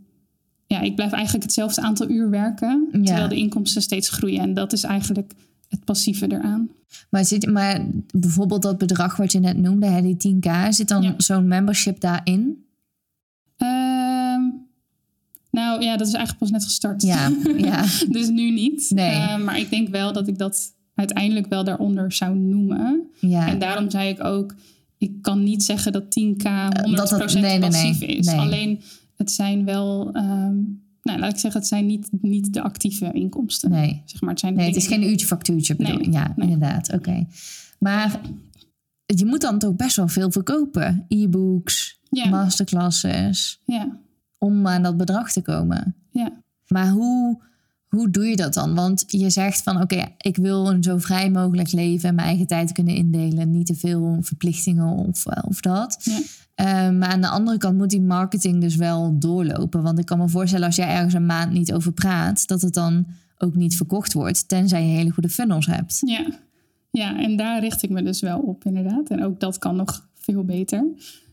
[0.66, 3.02] Ja, ik blijf eigenlijk hetzelfde aantal uur werken, Ja.
[3.02, 4.40] terwijl de inkomsten steeds groeien.
[4.40, 5.32] En dat is eigenlijk
[5.68, 6.68] het passieve eraan.
[7.10, 11.02] Maar, zit, maar bijvoorbeeld dat bedrag wat je net noemde, hè, die 10k, zit dan
[11.02, 11.14] Ja.
[11.16, 12.64] zo'n membership daarin?
[13.56, 14.40] Ehm,
[15.50, 17.02] nou ja, dat is eigenlijk pas net gestart.
[17.02, 17.84] Ja, ja.
[18.08, 18.90] dus nu niet.
[18.94, 19.10] Nee.
[19.10, 23.06] Ehm, maar ik denk wel dat ik dat uiteindelijk wel daaronder zou noemen.
[23.20, 23.48] ja.
[23.48, 24.54] En daarom zei ik ook,
[24.98, 26.42] ik kan niet zeggen dat 10k
[26.82, 27.58] 100% dat het- nee, nee, nee.
[27.70, 28.26] passief is.
[28.26, 28.36] Nee.
[28.38, 28.80] Alleen
[29.16, 30.54] het zijn wel, ehm,
[31.02, 33.70] nou laat ik zeggen, het zijn niet, niet de actieve inkomsten.
[33.70, 34.02] Nee.
[34.04, 36.12] Zeg maar, het, zijn Nee, het is geen uurtje factuurtje bedoel Nee, ik.
[36.12, 36.48] Ja, nee.
[36.50, 36.92] inderdaad.
[36.92, 37.26] Oké.
[37.78, 38.20] Maar
[39.06, 41.04] je moet dan toch best wel veel verkopen.
[41.08, 42.28] E-books, Ja.
[42.28, 43.98] masterclasses, Ja,
[44.38, 45.94] om aan dat bedrag te komen.
[46.10, 46.30] ja.
[46.68, 47.42] Maar hoe,
[47.88, 48.74] hoe doe je dat dan?
[48.74, 52.46] Want je zegt van oké, ik wil een zo vrij mogelijk leven en mijn eigen
[52.46, 53.50] tijd kunnen indelen.
[53.50, 55.98] Niet te veel verplichtingen of, eh, of dat.
[56.02, 56.20] Ja.
[56.54, 59.82] Eh, maar aan de andere kant moet die marketing dus wel doorlopen.
[59.82, 62.74] Want ik kan me voorstellen als jij ergens een maand niet over praat, dat het
[62.74, 63.06] dan
[63.38, 64.48] ook niet verkocht wordt.
[64.48, 66.02] Tenzij je hele goede funnels hebt.
[66.06, 66.26] Ja.
[66.90, 69.08] ja, en daar richt ik me dus wel op inderdaad.
[69.08, 70.84] En ook dat kan nog veel beter.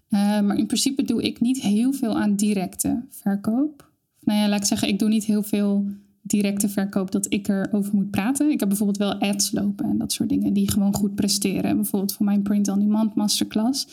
[0.09, 3.91] Eh, maar in principe doe ik niet heel veel aan directe verkoop.
[4.19, 5.85] Nou ja, laat ik zeggen, ik doe niet heel veel
[6.23, 8.51] directe verkoop dat ik erover moet praten.
[8.51, 11.75] Ik heb bijvoorbeeld wel ads lopen en dat soort dingen die gewoon goed presteren.
[11.75, 13.87] Bijvoorbeeld voor mijn Print on Demand masterclass.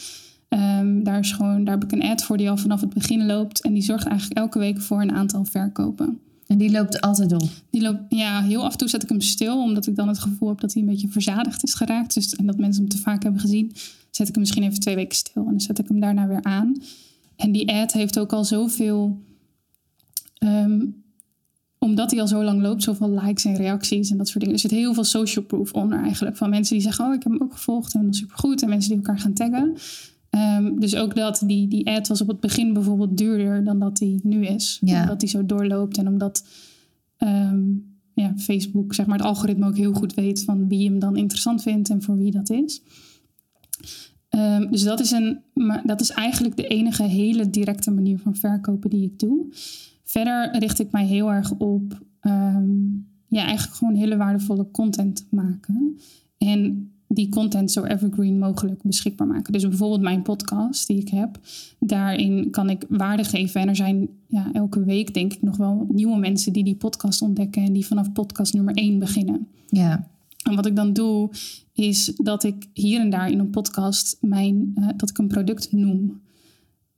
[0.49, 3.27] Ehm, daar, is gewoon, daar heb ik een ad voor die al vanaf het begin
[3.27, 3.61] loopt.
[3.61, 6.19] En die zorgt eigenlijk elke week voor een aantal verkopen.
[6.47, 7.49] En die loopt altijd op.
[7.71, 10.19] Die loopt, ja, heel af en toe zet ik hem stil, omdat ik dan het
[10.19, 12.15] gevoel heb dat hij een beetje verzadigd is geraakt.
[12.15, 13.73] Dus, en dat mensen hem te vaak hebben gezien.
[14.11, 16.43] Zet ik hem misschien even twee weken stil en dan zet ik hem daarna weer
[16.43, 16.83] aan.
[17.37, 19.19] En die ad heeft ook al zoveel.
[20.39, 20.81] ehm,
[21.83, 24.55] omdat hij al zo lang loopt, zoveel likes en reacties en dat soort dingen.
[24.55, 26.37] Er zit heel veel social proof onder eigenlijk.
[26.37, 28.63] Van mensen die zeggen, oh, ik heb hem ook gevolgd en dat is supergoed.
[28.63, 29.75] En mensen die elkaar gaan taggen.
[30.31, 33.97] Ehm, dus ook dat, die, die ad was op het begin bijvoorbeeld duurder dan dat
[33.97, 34.79] die nu is.
[34.85, 35.03] Ja.
[35.03, 36.45] Omdat die zo doorloopt en omdat
[37.17, 37.63] ehm,
[38.15, 41.63] ja, Facebook, zeg maar, het algoritme ook heel goed weet van wie hem dan interessant
[41.63, 42.83] vindt en voor wie dat is.
[44.29, 48.37] Ehm, dus dat is, een, maar dat is eigenlijk de enige hele directe manier van
[48.37, 49.47] verkopen die ik doe.
[50.11, 52.73] Verder richt ik mij heel erg op ehm,
[53.27, 55.99] ja, eigenlijk gewoon hele waardevolle content maken.
[56.39, 59.53] En die content zo evergreen mogelijk beschikbaar maken.
[59.53, 61.41] Dus bijvoorbeeld mijn podcast die ik heb.
[61.79, 63.61] Daarin kan ik waarde geven.
[63.61, 67.23] En er zijn ja, elke week denk ik nog wel nieuwe mensen die die podcast
[67.23, 67.63] ontdekken.
[67.63, 69.49] En die vanaf podcast nummer 1 beginnen.
[69.67, 70.09] Ja,
[70.43, 71.31] En wat ik dan doe,
[71.73, 75.73] is dat ik hier en daar in een podcast mijn, eh, dat ik een product
[75.73, 76.21] noem.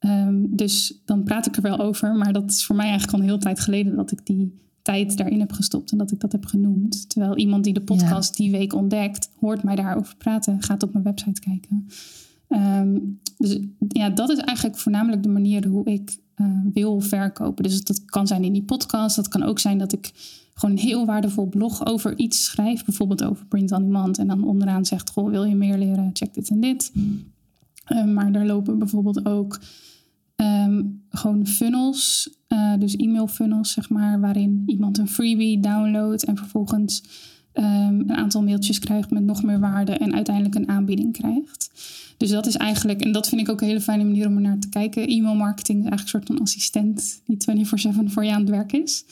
[0.03, 3.21] Ehm, dus dan praat ik er wel over, maar dat is voor mij eigenlijk al
[3.21, 6.33] een hele tijd geleden dat ik die tijd daarin heb gestopt en dat ik dat
[6.33, 7.09] heb genoemd.
[7.11, 11.05] Terwijl iemand die de podcast die week ontdekt, hoort mij daarover praten, gaat op mijn
[11.05, 11.87] website kijken.
[12.49, 12.99] Ehm,
[13.39, 17.63] dus ja, dat is eigenlijk voornamelijk de manier hoe ik uh, wil verkopen.
[17.63, 19.17] Dus dat kan zijn in die podcast.
[19.17, 20.13] Dat kan ook zijn dat ik
[20.55, 22.85] gewoon een heel waardevol blog over iets schrijf.
[22.85, 24.19] Bijvoorbeeld over print on demand.
[24.19, 26.11] En dan onderaan zegt, goh, wil je meer leren?
[26.13, 26.93] Check dit en dit.
[27.85, 29.61] Ehm, maar er lopen bijvoorbeeld ook
[30.43, 32.31] ehm, gewoon funnels.
[32.49, 34.21] Uh, dus e-mail funnels, zeg maar.
[34.21, 36.25] Waarin iemand een freebie downloadt.
[36.25, 37.03] En vervolgens
[37.53, 39.93] een aantal mailtjes krijgt met nog meer waarde.
[39.93, 41.71] En uiteindelijk een aanbieding krijgt.
[42.17, 44.41] Dus dat is eigenlijk, en dat vind ik ook een hele fijne manier om er
[44.41, 45.07] naar te kijken.
[45.07, 47.67] E-mail marketing is eigenlijk een soort van assistent die
[48.09, 49.05] 24-7 voor je aan het werk is.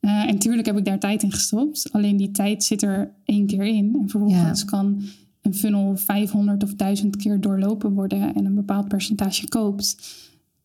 [0.00, 1.92] Uh, en tuurlijk heb ik daar tijd in gestopt.
[1.92, 3.96] Alleen die tijd zit er één keer in.
[4.00, 5.02] En vervolgens kan
[5.42, 9.96] een funnel 500 of 1000 keer doorlopen worden en een bepaald percentage koopt.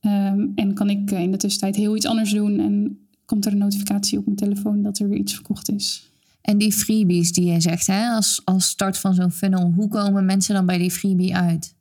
[0.06, 3.58] Um, en kan ik in de tussentijd heel iets anders doen en komt er een
[3.58, 6.10] notificatie op mijn telefoon dat er weer iets verkocht is.
[6.42, 10.26] En die freebies die je zegt, hè, als, als start van zo'n funnel, hoe komen
[10.26, 11.76] mensen dan bij die freebie uit?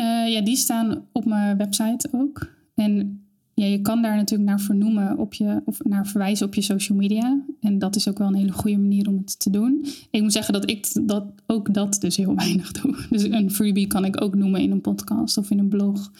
[0.00, 2.50] Uh, ja, die staan op mijn website ook.
[2.74, 3.22] En
[3.54, 6.98] ja, je kan daar natuurlijk naar vernoemen op je, of naar verwijzen op je social
[6.98, 7.40] media.
[7.60, 9.86] En dat is ook wel een hele goede manier om het te doen.
[10.10, 12.96] Ik moet zeggen dat ik dat, ook dat dus heel weinig doe.
[13.10, 16.10] Dus een freebie kan ik ook noemen in een podcast of in een blog.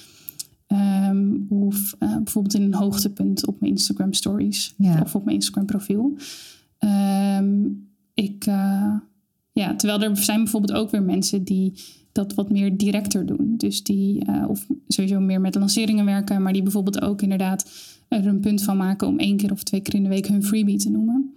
[0.72, 4.74] Um, of uh, bijvoorbeeld in een hoogtepunt op mijn Instagram stories.
[4.76, 5.00] Ja.
[5.00, 6.16] Of op mijn Instagram profiel.
[7.38, 8.94] Um, ik, uh,
[9.52, 11.72] ja, terwijl er zijn bijvoorbeeld ook weer mensen die
[12.12, 13.54] dat wat meer directer doen.
[13.56, 17.70] Dus die, uh, of sowieso meer met lanceringen werken, maar die bijvoorbeeld ook inderdaad
[18.08, 20.44] er een punt van maken om één keer of twee keer in de week hun
[20.44, 21.34] freebie te noemen.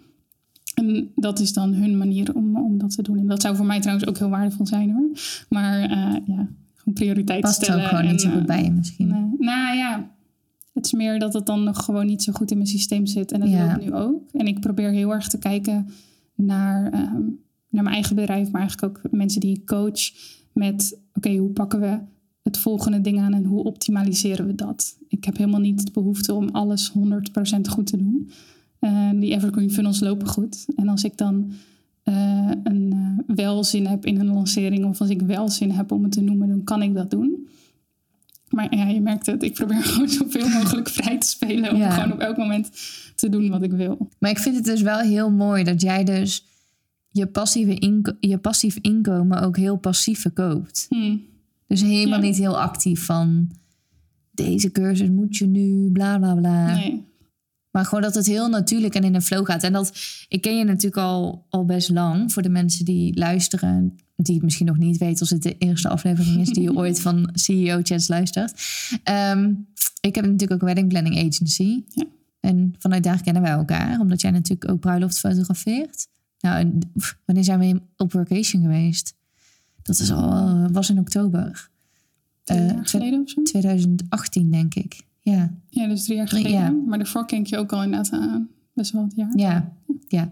[0.74, 3.18] En dat is dan hun manier om, om dat te doen.
[3.18, 5.10] En dat zou voor mij trouwens ook heel waardevol zijn hoor.
[5.50, 5.80] Maar
[6.28, 6.48] ja,
[6.94, 7.82] prioriteit Past stellen.
[7.82, 9.08] Past ook gewoon niet zo goed bij je misschien.
[9.40, 10.12] nou ja,
[10.74, 13.32] het is meer dat het dan nog gewoon niet zo goed in mijn systeem zit.
[13.32, 13.68] En dat ja.
[13.68, 14.22] wil ik nu ook.
[14.32, 15.90] En ik probeer heel erg te kijken
[16.36, 20.12] naar, um, naar mijn eigen bedrijf, maar eigenlijk ook mensen die ik coach
[20.54, 22.00] met oké, hoe pakken we
[22.44, 24.98] het volgende ding aan en hoe optimaliseren we dat?
[25.08, 27.00] Ik heb helemaal niet de behoefte om alles 100%
[27.70, 28.30] goed te doen.
[28.80, 30.66] Uh, die evergreen funnels lopen goed.
[30.76, 31.52] En als ik dan
[32.10, 35.92] uh, een uh, wel zin heb in een lancering of als ik wel zin heb
[35.92, 37.48] om het te noemen, dan kan ik dat doen.
[38.50, 41.90] Maar ja, je merkt het, ik probeer gewoon zoveel mogelijk vrij te spelen om ja.
[41.90, 42.72] gewoon op elk moment
[43.16, 44.10] te doen wat ik wil.
[44.20, 46.46] Maar ik vind het dus wel heel mooi dat jij dus
[47.10, 50.86] je, passieve inko je passief inkomen ook heel passief verkoopt.
[50.90, 51.22] Hmm.
[51.68, 52.26] Dus helemaal ja.
[52.26, 53.52] niet heel actief van
[54.32, 56.76] deze cursus moet je nu, bla bla bla.
[56.76, 57.04] Nee.
[57.76, 59.64] Maar gewoon dat het heel natuurlijk en in een flow gaat.
[59.64, 62.34] En dat, ik ken je natuurlijk al, al best lang.
[62.34, 65.90] Voor de mensen die luisteren, die het misschien nog niet weten als het de eerste
[65.90, 68.54] aflevering is die je ooit van CEO Chats luistert.
[69.32, 69.68] Um,
[70.02, 71.84] ik heb natuurlijk ook een wedding planning agency.
[71.90, 72.06] Ja.
[72.40, 76.08] En vanuit daar kennen wij elkaar, omdat jij natuurlijk ook bruiloft fotografeert.
[76.40, 76.80] Nou,
[77.26, 79.14] wanneer zijn we op vacation geweest?
[79.82, 81.70] Dat is al, was in oktober.
[82.44, 83.42] Jaar geleden of zo?
[83.42, 85.05] 2018, denk ik.
[85.34, 85.54] Ja.
[85.70, 86.52] Ja, dus drie jaar geleden.
[86.52, 86.70] Ja.
[86.70, 89.32] Maar daarvoor ken ik je ook al inderdaad aan best wel wat jaar.
[89.36, 89.72] Ja,
[90.08, 90.32] ja.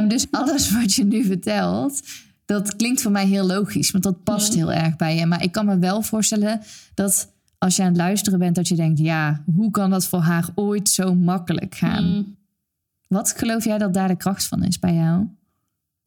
[0.00, 2.02] um, dus alles wat je nu vertelt,
[2.44, 3.90] dat klinkt voor mij heel logisch.
[3.90, 4.58] Want dat past ja.
[4.58, 5.26] heel erg bij je.
[5.26, 6.60] Maar ik kan me wel voorstellen
[6.94, 10.20] dat als je aan het luisteren bent, dat je denkt: ja, hoe kan dat voor
[10.20, 12.04] haar ooit zo makkelijk gaan?
[12.04, 12.36] Mm.
[13.08, 15.26] Wat geloof jij dat daar de kracht van is bij jou?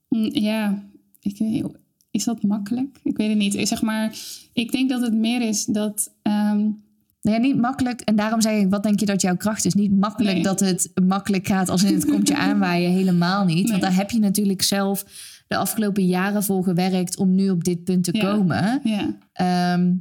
[0.09, 0.83] Mm, Ja,
[1.19, 1.63] ik,
[2.11, 2.99] is dat makkelijk?
[3.03, 3.55] Ik weet het niet.
[3.55, 4.15] Ik zeg maar,
[4.53, 6.11] ik denk dat het meer is dat.
[6.23, 6.81] Um,
[7.23, 8.01] Nee, niet makkelijk.
[8.01, 9.73] En daarom zeg ik, wat denk je dat jouw kracht is?
[9.73, 10.43] Niet makkelijk Nee.
[10.43, 12.91] dat het makkelijk gaat als in het komt je aanwaaien.
[12.91, 13.69] Helemaal niet.
[13.69, 15.05] Want daar heb je natuurlijk zelf
[15.47, 18.31] de afgelopen jaren voor gewerkt om nu op dit punt te Ja.
[18.33, 18.81] komen.
[18.83, 19.91] ja, Ehm,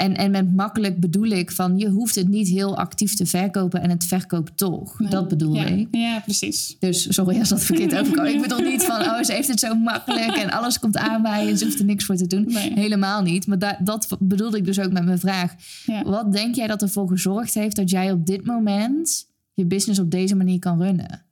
[0.00, 3.82] en, en met makkelijk bedoel ik van je hoeft het niet heel actief te verkopen
[3.82, 4.98] en het verkoopt toch.
[4.98, 5.10] nee.
[5.10, 5.64] Dat bedoel ja.
[5.64, 5.88] ik.
[5.90, 6.76] Ja, precies.
[6.78, 8.26] Dus sorry als dat verkeerd overkwam.
[8.26, 11.58] Ik bedoel niet van, oh, ze heeft het zo makkelijk en alles komt aanwaaien en
[11.58, 12.44] ze hoeft er niks voor te doen.
[12.46, 12.72] Nee.
[12.72, 13.46] Helemaal niet.
[13.46, 15.54] Maar da- dat bedoelde ik dus ook met mijn vraag.
[15.86, 16.02] Ja.
[16.02, 20.10] Wat denk jij dat ervoor gezorgd heeft dat jij op dit moment je business op
[20.10, 21.22] deze manier kan runnen?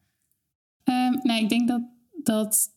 [0.85, 1.81] Ehm, nou, ik denk dat
[2.23, 2.69] dat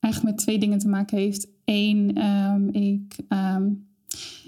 [0.00, 1.46] eigenlijk met twee dingen te maken heeft.
[1.64, 3.62] Eén, ehm, ik, ehm,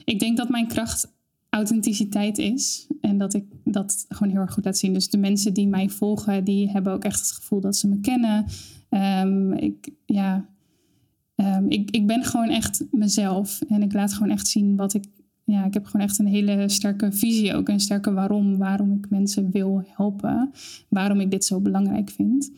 [0.05, 1.13] ik denk dat mijn kracht
[1.55, 2.87] authenticiteit is.
[3.01, 4.93] En dat ik dat gewoon heel erg goed laat zien.
[4.93, 8.01] Dus de mensen die mij volgen, die hebben ook echt het gevoel dat ze me
[8.01, 8.45] kennen.
[8.89, 10.49] Ehm, ik, ja,
[11.35, 13.61] ehm, ik, ik ben gewoon echt mezelf.
[13.69, 15.05] En ik laat gewoon echt zien wat ik...
[15.45, 17.69] Ja, ik heb gewoon echt een hele sterke visie ook.
[17.69, 18.59] Een sterke waarom.
[18.59, 20.51] Waarom ik mensen wil helpen.
[20.89, 22.51] Waarom ik dit zo belangrijk vind.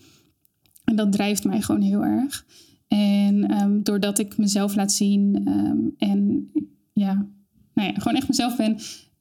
[0.84, 2.46] En dat drijft mij gewoon heel erg.
[2.88, 5.48] En ehm, doordat ik mezelf laat zien
[5.98, 6.50] en
[6.92, 7.26] ja,
[7.76, 8.78] nou ja, gewoon echt mezelf ben,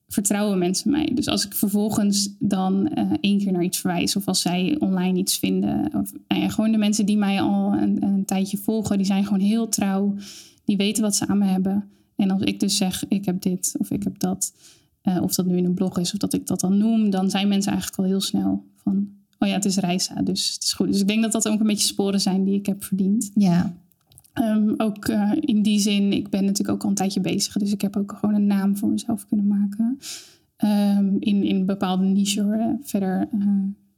[0.08, 1.12] vertrouwen mensen mij.
[1.14, 5.20] Dus als ik vervolgens dan uh, één keer naar iets verwijs of als zij online
[5.20, 5.86] iets vinden.
[5.94, 9.24] Of, nou ja, gewoon de mensen die mij al een, een, tijdje volgen, die zijn
[9.24, 10.16] gewoon heel trouw.
[10.66, 11.90] Die weten wat ze aan me hebben.
[12.16, 14.54] En als ik dus zeg, ik heb dit of ik heb dat,
[15.04, 17.30] uh, of dat nu in een blog is of dat ik dat dan noem, dan
[17.30, 20.74] zijn mensen eigenlijk al heel snel van, oh ja, het is Reisa, dus het is
[20.74, 20.88] goed.
[20.88, 23.32] Dus ik denk dat dat ook een beetje sporen zijn die ik heb verdiend.
[23.34, 23.76] Ja.
[24.42, 27.54] Um, ook uh, in die zin, ik ben natuurlijk ook al een tijdje bezig.
[27.54, 29.98] Dus ik heb ook gewoon een naam voor mezelf kunnen maken.
[30.98, 32.78] Um, in, in een bepaalde niche.
[32.82, 33.48] Verder uh,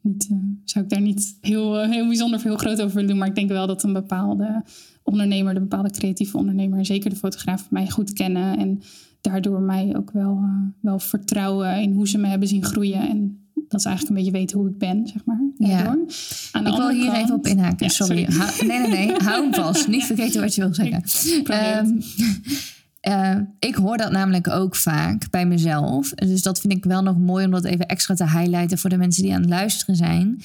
[0.01, 3.17] niet, uh, zou ik daar niet heel, heel bijzonder veel groot over willen doen.
[3.17, 4.63] Maar ik denk wel dat een bepaalde
[5.03, 8.57] ondernemer, de bepaalde creatieve ondernemer, zeker de fotograaf, mij goed kennen.
[8.57, 8.79] En
[9.21, 10.39] daardoor mij ook wel,
[10.81, 13.09] wel vertrouwen in hoe ze me hebben zien groeien.
[13.09, 15.41] En dat ze eigenlijk een beetje weten hoe ik ben, zeg maar.
[15.57, 15.97] Ja.
[16.51, 18.27] Aan de ik wil hier even op inhaken, sorry.
[18.65, 19.87] nee, nee, nee, hou hem vast.
[19.87, 21.03] Niet vergeten wat je wil zeggen.
[21.39, 22.01] Ik, um,
[23.07, 23.37] uh,
[23.69, 26.09] ik hoor dat namelijk ook vaak bij mezelf.
[26.09, 28.97] Dus dat vind ik wel nog mooi om dat even extra te highlighten voor de
[28.97, 30.41] mensen die aan het luisteren zijn.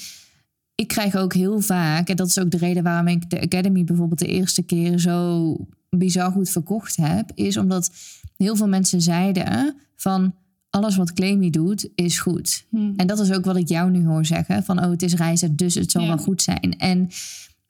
[0.74, 3.84] Ik krijg ook heel vaak, en dat is ook de reden waarom ik de Academy
[3.84, 5.56] bijvoorbeeld de eerste keer zo
[5.90, 7.90] bizar goed verkocht heb, is omdat
[8.36, 10.34] heel veel mensen zeiden van
[10.72, 12.64] alles wat Claimy doet is goed.
[12.68, 12.92] Hmm.
[12.96, 14.64] En dat is ook wat ik jou nu hoor zeggen.
[14.64, 16.78] Van oh, het is reizen, dus het zal wel goed zijn.
[16.78, 17.08] En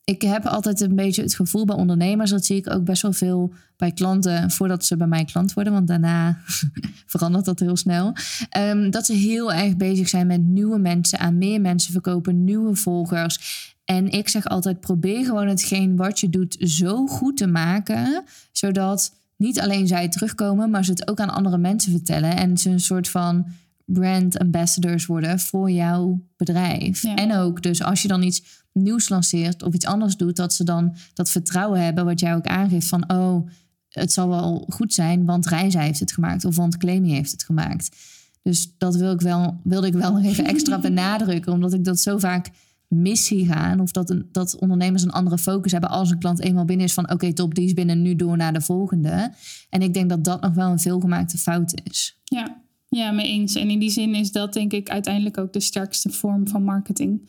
[0.04, 3.12] ik heb altijd een beetje het gevoel bij ondernemers, dat zie ik ook best wel
[3.12, 6.38] veel bij klanten voordat ze bij mij klant worden, want daarna
[7.06, 8.12] verandert dat heel snel.
[8.48, 12.76] Ehm, dat ze heel erg bezig zijn met nieuwe mensen, aan meer mensen verkopen, nieuwe
[12.76, 13.38] volgers.
[13.84, 19.12] En ik zeg altijd: probeer gewoon hetgeen wat je doet zo goed te maken, zodat
[19.42, 22.36] niet alleen zij terugkomen, maar ze het ook aan andere mensen vertellen.
[22.36, 23.46] En ze een soort van
[23.84, 27.04] brand ambassadors worden voor jouw bedrijf.
[27.04, 30.64] En ook dus als je dan iets nieuws lanceert of iets anders doet, dat ze
[30.64, 33.48] dan dat vertrouwen hebben, wat jij ook aangeeft van oh,
[33.88, 37.44] het zal wel goed zijn, want Reizen heeft het gemaakt of want Claimy heeft het
[37.44, 37.96] gemaakt.
[38.42, 42.00] Dus dat wil ik wel, wilde ik wel nog even extra benadrukken, omdat ik dat
[42.00, 42.50] zo vaak
[42.92, 43.80] missie gaan.
[43.80, 46.94] Of dat, een, dat ondernemers een andere focus hebben als een klant eenmaal binnen is
[46.94, 49.32] van oké, top, die is binnen, nu door naar de volgende.
[49.70, 52.20] En ik denk dat dat nog wel een veelgemaakte fout is.
[52.24, 53.54] Ja, ja, mee eens.
[53.54, 57.28] En in die zin is dat denk ik uiteindelijk ook de sterkste vorm van marketing.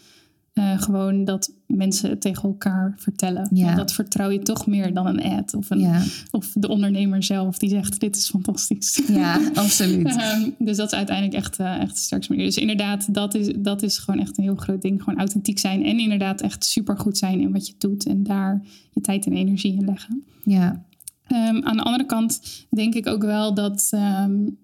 [0.54, 3.48] Uh, gewoon dat mensen het tegen elkaar vertellen.
[3.52, 3.76] Ja.
[3.76, 7.70] Dat vertrouw je toch meer dan een ad of, een, of de ondernemer zelf die
[7.70, 9.02] zegt: Dit is fantastisch.
[9.08, 10.08] Ja, absoluut.
[10.08, 12.48] um, dus dat is uiteindelijk echt, uh, echt de sterkste manier.
[12.48, 15.04] Dus inderdaad, dat is, dat is gewoon echt een heel groot ding.
[15.04, 18.62] Gewoon authentiek zijn en inderdaad echt super goed zijn in wat je doet en daar
[18.92, 20.24] je tijd en energie in leggen.
[20.44, 20.86] Ja.
[21.28, 24.58] Um, aan de andere kant denk ik ook wel dat um,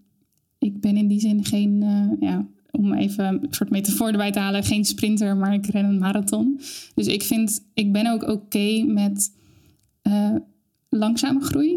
[0.59, 1.81] ik ben in die zin geen.
[1.83, 2.45] Uh, ja,
[2.79, 6.59] om even een soort metafoor erbij te halen, geen sprinter, maar ik ren een marathon.
[6.95, 9.31] Dus ik vind, ik ben ook oké met
[10.03, 10.35] uh,
[10.89, 11.69] langzame groei.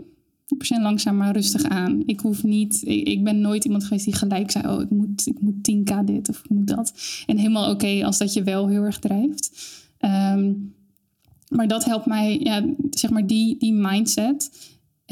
[0.47, 2.03] Niet per se langzaam, maar rustig aan.
[2.07, 5.41] Ik hoef niet, ik, ben nooit iemand geweest die gelijk zei: Oh, ik moet, ik
[5.41, 6.93] moet 10k dit of ik moet dat.
[7.27, 9.51] En helemaal oké als dat je wel heel erg drijft.
[10.35, 10.75] Um,
[11.49, 14.51] maar dat helpt mij, ja, zeg maar, die, die mindset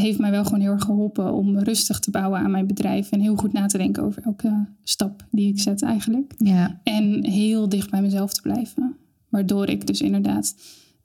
[0.00, 3.10] heeft mij wel gewoon heel erg geholpen om rustig te bouwen aan mijn bedrijf.
[3.10, 6.34] En heel goed na te denken over elke stap die ik zet eigenlijk.
[6.38, 6.80] Ja.
[6.82, 8.96] En heel dicht bij mezelf te blijven.
[9.28, 10.54] Waardoor ik dus inderdaad,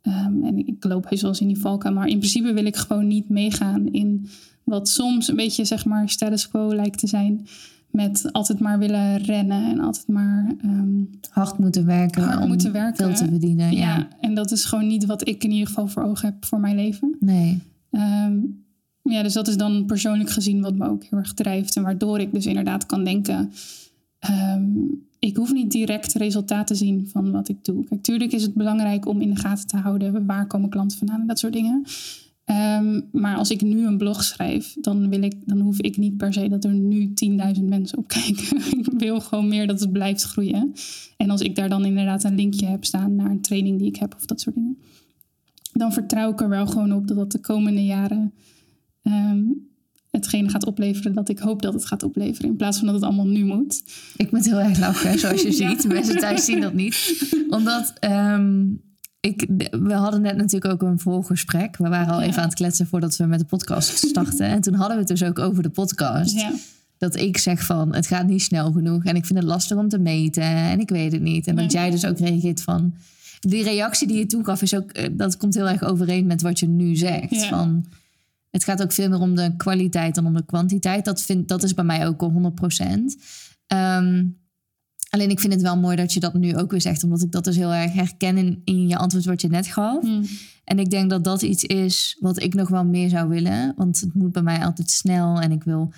[0.03, 2.75] um, en ik loop heus wel eens in die valkuil, maar in principe wil ik
[2.75, 4.27] gewoon niet meegaan in
[4.63, 7.47] wat soms een beetje zeg maar status quo lijkt te zijn.
[7.91, 12.23] Met altijd maar willen rennen en altijd maar um, hard moeten werken.
[12.23, 13.05] Hard om moeten werken.
[13.05, 13.71] Veel te verdienen.
[13.71, 13.97] Ja.
[13.97, 14.08] ja.
[14.19, 16.75] en dat is gewoon niet wat ik in ieder geval voor ogen heb voor mijn
[16.75, 17.15] leven.
[17.19, 17.62] Nee.
[17.91, 18.64] Um,
[19.13, 21.75] ja, dus dat is dan persoonlijk gezien wat me ook heel erg drijft.
[21.75, 23.51] En waardoor ik dus inderdaad kan denken...
[24.29, 27.83] Um, ik hoef niet direct resultaat te zien van wat ik doe.
[27.85, 30.25] Kijk, tuurlijk is het belangrijk om in de gaten te houden...
[30.25, 31.85] waar komen klanten vandaan en dat soort dingen.
[32.45, 36.17] Um, maar als ik nu een blog schrijf, dan, wil ik, dan hoef ik niet
[36.17, 37.13] per se dat er nu
[37.57, 38.57] 10.000 mensen op kijken.
[38.79, 40.73] ik wil gewoon meer dat het blijft groeien.
[41.17, 43.95] En als ik daar dan inderdaad een linkje heb staan naar een training die ik
[43.95, 44.77] heb of dat soort dingen,
[45.73, 48.33] dan vertrouw ik er wel gewoon op dat dat de komende jaren
[49.07, 49.67] um,
[50.11, 52.49] hetgene gaat opleveren dat ik hoop dat het gaat opleveren.
[52.49, 53.83] In plaats van dat het allemaal nu moet.
[54.15, 55.87] Ik moet heel erg lachen, zoals je ziet.
[55.87, 57.27] Mensen thuis zien dat niet.
[57.49, 58.81] Omdat um,
[59.19, 61.77] ik, we hadden net natuurlijk ook een voorgesprek.
[61.77, 64.47] We waren al even aan het kletsen voordat we met de podcast starten.
[64.47, 66.35] en toen hadden we het dus ook over de podcast.
[66.35, 66.51] Ja.
[66.97, 69.03] Dat ik zeg van, het gaat niet snel genoeg.
[69.03, 70.43] En ik vind het lastig om te meten.
[70.43, 71.47] En ik weet het niet.
[71.47, 72.95] En dat jij dus ook reageert van...
[73.39, 74.91] Die reactie die je toegaf is ook...
[74.91, 77.45] Eh, dat komt heel erg overeen met wat je nu zegt.
[77.45, 77.85] Van
[78.56, 81.06] het gaat ook veel meer om de kwaliteit dan om de kwantiteit.
[81.06, 83.17] Dat, vind, dat is bij mij ook al 100 procent.
[83.67, 84.25] Ehm,
[85.10, 87.31] alleen ik vind het wel mooi dat je dat nu ook weer zegt, omdat ik
[87.31, 90.01] dat dus heel erg herken in, in je antwoord wat je net gaf.
[90.01, 90.23] Hmm.
[90.63, 93.99] En ik denk dat dat iets is wat ik nog wel meer zou willen, want
[93.99, 95.93] het moet bij mij altijd snel en ik wil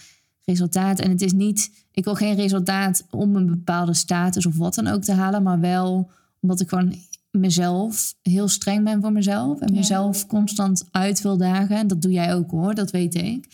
[0.45, 0.99] resultaat.
[0.99, 4.88] En het is niet, ik wil geen resultaat om een bepaalde status of wat dan
[4.88, 6.95] ook te halen, maar wel omdat ik gewoon
[7.38, 9.80] mezelf heel streng ben voor mezelf en Ja.
[9.80, 11.78] mezelf constant uit wil dagen.
[11.78, 13.46] En dat doe jij ook hoor, dat weet ik.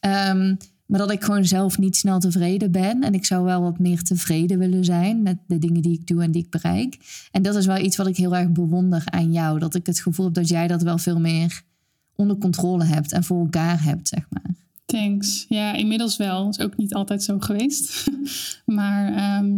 [0.00, 0.54] Ehm,
[0.86, 3.02] maar dat ik gewoon zelf niet snel tevreden ben.
[3.02, 6.22] En ik zou wel wat meer tevreden willen zijn met de dingen die ik doe
[6.22, 6.98] en die ik bereik.
[7.30, 9.58] En dat is wel iets wat ik heel erg bewonder aan jou.
[9.58, 11.62] Dat ik het gevoel heb dat jij dat wel veel meer
[12.14, 14.54] onder controle hebt en voor elkaar hebt, zeg maar.
[14.86, 15.46] Thanks.
[15.48, 16.48] Ja, inmiddels wel.
[16.48, 18.04] Is ook niet altijd zo geweest.
[18.64, 19.54] maar ehm,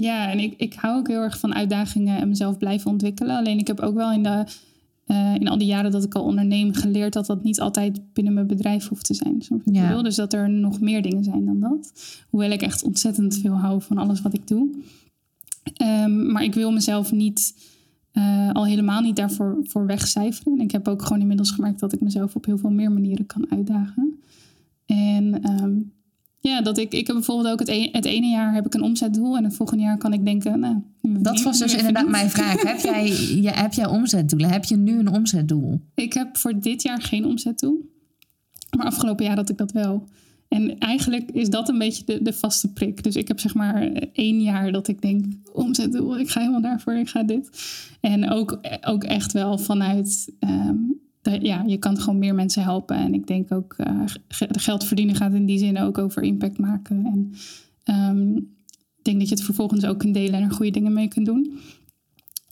[0.00, 3.36] ja, en ik, ik hou ook heel erg van uitdagingen en mezelf blijven ontwikkelen.
[3.36, 4.44] Alleen ik heb ook wel in, de,
[5.06, 8.34] eh, in al die jaren dat ik al onderneem geleerd dat dat niet altijd binnen
[8.34, 9.42] mijn bedrijf hoeft te zijn.
[9.64, 10.02] Ja.
[10.02, 11.92] Dus dat er nog meer dingen zijn dan dat.
[12.30, 14.68] Hoewel ik echt ontzettend veel hou van alles wat ik doe.
[15.74, 17.54] Ehm, maar ik wil mezelf niet,
[18.12, 20.52] eh, al helemaal niet daarvoor voor wegcijferen.
[20.52, 23.26] En ik heb ook gewoon inmiddels gemerkt dat ik mezelf op heel veel meer manieren
[23.26, 24.20] kan uitdagen.
[24.86, 25.72] En ehm,
[26.50, 28.82] ja, dat ik, ik heb bijvoorbeeld ook het, e- het ene jaar heb ik een
[28.82, 32.62] omzetdoel en het volgende jaar kan ik denken, nou, Dat was dus inderdaad mijn vraag.
[32.62, 33.06] Heb jij,
[33.44, 34.50] je, heb jij omzetdoelen?
[34.50, 35.80] Heb je nu een omzetdoel?
[35.94, 37.90] Ik heb voor dit jaar geen omzetdoel,
[38.76, 40.08] maar afgelopen jaar had ik dat wel.
[40.48, 43.02] En eigenlijk is dat een beetje de, de vaste prik.
[43.02, 43.82] Dus ik heb zeg maar
[44.12, 47.50] één jaar dat ik denk, omzetdoel, ik ga helemaal daarvoor, ik ga dit.
[48.00, 50.76] En ook, ook echt wel vanuit, ehm,
[51.30, 52.96] ja, je kan gewoon meer mensen helpen.
[52.96, 53.76] En ik denk ook,
[54.28, 57.04] ge- geld verdienen gaat in die zin ook over impact maken.
[57.06, 57.32] En
[57.84, 58.36] ehm,
[58.96, 61.26] ik denk dat je het vervolgens ook kunt delen en er goede dingen mee kunt
[61.26, 61.58] doen.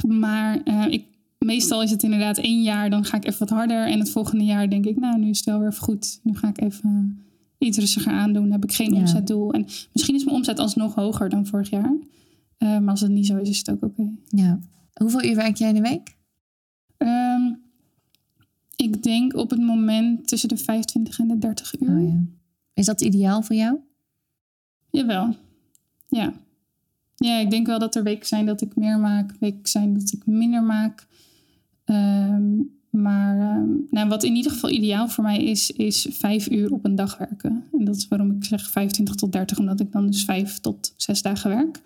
[0.07, 1.05] Maar eh, ik,
[1.39, 3.87] meestal is het inderdaad één jaar, dan ga ik even wat harder.
[3.89, 6.21] En het volgende jaar denk ik, nou, nu is het wel weer even goed.
[6.23, 7.19] Nu ga ik even
[7.59, 8.51] iets rustiger aandoen.
[8.53, 8.99] Heb ik geen Ja.
[9.01, 9.53] omzetdoel.
[9.53, 11.95] En misschien is mijn omzet alsnog hoger dan vorig jaar.
[12.59, 14.11] Eh, maar als het niet zo is, is het ook oké.
[14.29, 14.59] Ja.
[14.95, 16.17] Hoeveel uur werk jij in de week?
[16.97, 17.53] Ehm,
[18.77, 21.97] ik denk op het moment tussen de 25 en de 30 uur.
[21.97, 22.21] Oh, ja.
[22.75, 23.79] Is dat ideaal voor jou?
[24.91, 25.37] Jawel.
[26.09, 26.33] Ja.
[27.15, 30.13] Ja, ik denk wel dat er weken zijn dat ik meer maak, weken zijn dat
[30.13, 31.07] ik minder maak.
[31.85, 32.53] Ehm,
[32.91, 36.85] maar ehm, nou, wat in ieder geval ideaal voor mij is, is vijf uur op
[36.85, 37.65] een dag werken.
[37.73, 40.95] En dat is waarom ik zeg 25 tot 30, omdat ik dan dus vijf tot
[40.97, 41.81] zes dagen werk.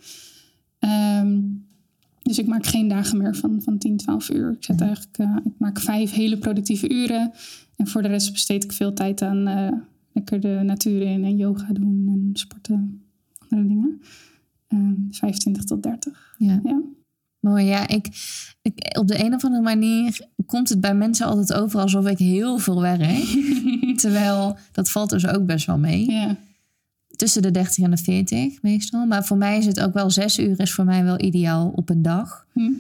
[0.78, 1.41] Ehm,
[2.29, 4.51] dus ik maak geen dagen meer van, van 10, 12 uur.
[4.51, 7.33] Ik, zet eigenlijk, eh, ik maak vijf hele productieve uren.
[7.76, 9.72] En voor de rest besteed ik veel tijd aan eh,
[10.12, 13.03] lekker de natuur in en yoga doen en sporten,
[13.39, 14.01] andere dingen.
[14.68, 16.35] Ehm 25 tot 30.
[16.39, 16.61] Ja.
[16.64, 16.83] Ja.
[17.41, 17.89] Mooi, ja.
[17.89, 18.07] Ik,
[18.62, 22.18] ik, op de een of andere manier komt het bij mensen altijd over alsof ik
[22.18, 23.24] heel veel werk.
[24.01, 26.11] Terwijl dat valt dus ook best wel mee.
[26.11, 26.37] ja.
[27.18, 29.06] Tussen de 30 en de 40 meestal.
[29.06, 31.90] Maar voor mij is het ook wel zes uur is voor mij wel ideaal op
[31.90, 32.46] een dag.
[32.52, 32.70] Hm.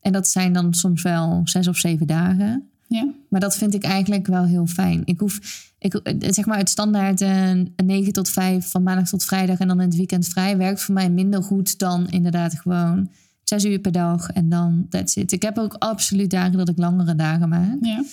[0.00, 2.68] En dat zijn dan soms wel zes of zeven dagen.
[2.86, 3.12] Ja.
[3.28, 5.02] Maar dat vind ik eigenlijk wel heel fijn.
[5.04, 5.40] Ik hoef,
[5.78, 9.58] ik, eh, zeg maar, het standaard een, een 9 tot 5 van maandag tot vrijdag
[9.58, 13.08] en dan in het weekend vrij werkt voor mij minder goed dan inderdaad gewoon
[13.42, 15.32] zes uur per dag en dan that's it.
[15.32, 17.76] Ik heb ook absoluut dagen dat ik langere dagen maak.
[17.80, 18.04] Ja.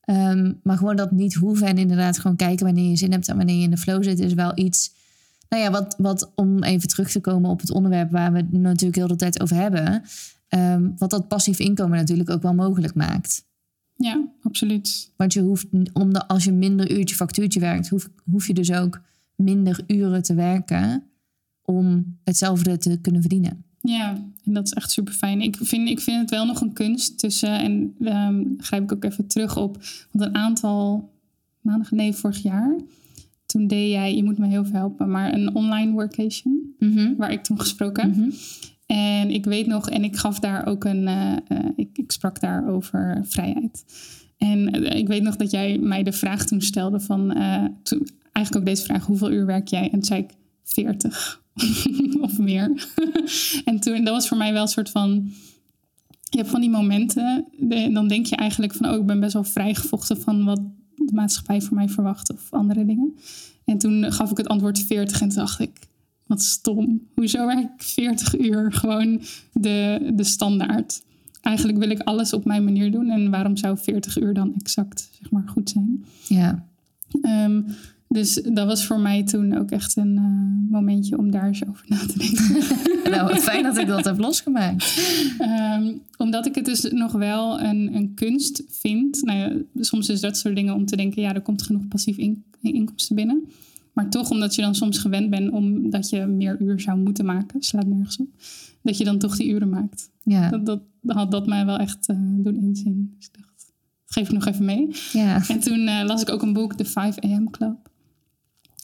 [0.00, 3.36] Ehm, maar gewoon dat niet hoeven en inderdaad gewoon kijken wanneer je zin hebt en
[3.36, 4.94] wanneer je in de flow zit, is wel iets.
[5.48, 8.52] Nou ja, wat, wat om even terug te komen op het onderwerp waar we het
[8.52, 10.02] natuurlijk heel de tijd over hebben.
[10.48, 13.44] ehm, wat dat passief inkomen natuurlijk ook wel mogelijk maakt.
[13.96, 15.12] ja, absoluut.
[15.16, 18.72] Want je hoeft, om de, als je minder uurtje factuurtje werkt, hoef, hoef je dus
[18.72, 19.00] ook
[19.34, 21.02] minder uren te werken
[21.62, 23.64] om hetzelfde te kunnen verdienen.
[23.80, 24.10] Ja,
[24.44, 25.40] en dat is echt super fijn.
[25.40, 29.04] Ik vind, ik vind het wel nog een kunst tussen, en ehm grijp ik ook
[29.04, 29.78] even terug op,
[30.10, 31.10] want een aantal
[31.60, 32.76] maanden, nee, vorig jaar,
[33.46, 36.74] toen deed jij, je moet me heel veel helpen, maar een online workation,
[37.16, 38.16] waar ik toen gesproken heb.
[38.16, 38.30] Mhm.
[38.86, 42.40] En ik weet nog, en ik gaf daar ook een, eh, eh, ik, ik sprak
[42.40, 43.84] daar over vrijheid.
[44.38, 47.28] En eh, ik weet nog dat jij mij de vraag toen stelde van,
[47.82, 49.82] toen, eigenlijk ook deze vraag, hoeveel uur werk jij?
[49.82, 50.30] En toen zei ik
[50.64, 51.42] 40
[52.20, 52.88] of meer.
[53.64, 55.32] en toen, dat was voor mij wel een soort van,
[56.30, 59.32] je hebt van die momenten, de- dan denk je eigenlijk van, oh, ik ben best
[59.32, 60.60] wel vrijgevochten van wat
[61.06, 63.14] de maatschappij voor mij verwacht of andere dingen.
[63.64, 65.78] En toen gaf ik het antwoord 40 en toen dacht ik,
[66.26, 67.06] wat stom.
[67.14, 68.72] Hoezo werk ik 40 uur?
[68.72, 69.20] Gewoon
[69.52, 71.02] de, de standaard.
[71.40, 73.10] Eigenlijk wil ik alles op mijn manier doen.
[73.10, 76.04] En waarom zou 40 uur dan exact zeg maar, goed zijn?
[76.28, 76.66] Ja,
[77.22, 77.62] Ehm,
[78.08, 81.84] dus dat was voor mij toen ook echt een eh, momentje om daar eens over
[81.88, 82.62] na te denken.
[83.10, 85.00] nou fijn dat ik dat heb losgemaakt.
[85.38, 89.22] Ehm, omdat ik het dus nog wel een, een kunst vind.
[89.22, 89.52] Nou ja,
[89.84, 93.16] soms is dat soort dingen om te denken, ja, er komt genoeg passief in- inkomsten
[93.16, 93.44] binnen.
[93.92, 97.62] Maar toch, omdat je dan soms gewend bent omdat je meer uur zou moeten maken,
[97.62, 98.28] slaat nergens op,
[98.82, 100.10] dat je dan toch die uren maakt.
[100.22, 103.14] Ja, Dat, dat had dat mij wel echt eh, doen inzien.
[103.16, 103.72] Dus ik dacht,
[104.04, 104.88] dat geef ik nog even mee.
[105.12, 105.48] ja.
[105.48, 107.76] En toen eh, las ik ook een boek, The 5 AM Club.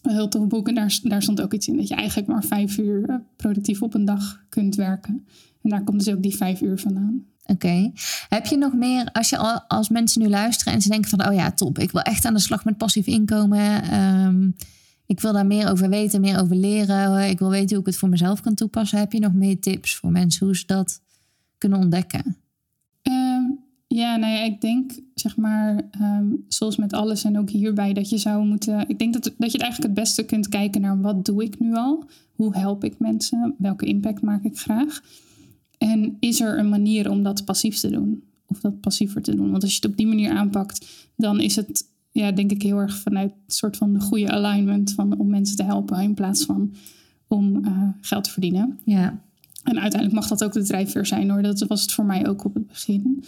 [0.03, 0.69] Heel tof boek.
[0.69, 3.83] En daar, daar stond ook iets in dat je eigenlijk maar vijf uur eh, productief
[3.83, 5.27] op een dag kunt werken.
[5.63, 7.25] En daar komt dus ook die vijf uur vandaan.
[7.47, 7.93] Oké.
[8.29, 11.35] Heb je nog meer, als, je, als mensen nu luisteren en ze denken van, oh
[11.35, 13.83] ja, top, ik wil echt aan de slag met passief inkomen.
[13.83, 14.51] Ehm,
[15.07, 17.29] ik wil daar meer over weten, meer over leren.
[17.29, 18.99] Ik wil weten hoe ik het voor mezelf kan toepassen.
[18.99, 21.01] Heb je nog meer tips voor mensen hoe ze dat
[21.59, 22.37] kunnen ontdekken?
[23.95, 28.09] Ja, nou ja, ik denk zeg maar, ehm, zoals met alles en ook hierbij, dat
[28.09, 28.89] je zou moeten.
[28.89, 31.59] Ik denk dat, dat je het eigenlijk het beste kunt kijken naar wat doe ik
[31.59, 32.05] nu al?
[32.33, 33.55] Hoe help ik mensen?
[33.59, 35.01] Welke impact maak ik graag?
[35.79, 38.23] En is er een manier om dat passief te doen?
[38.47, 39.51] Of dat passiever te doen?
[39.51, 40.87] Want als je het op die manier aanpakt,
[41.17, 44.93] dan is het, ja, denk ik heel erg vanuit een soort van de goede alignment
[44.93, 46.75] van om mensen te helpen in plaats van
[47.27, 48.79] om uh, geld te verdienen.
[48.85, 49.21] Ja.
[49.63, 51.43] En uiteindelijk mag dat ook de drijfveer zijn hoor.
[51.43, 53.25] Dat was het voor mij ook op het begin.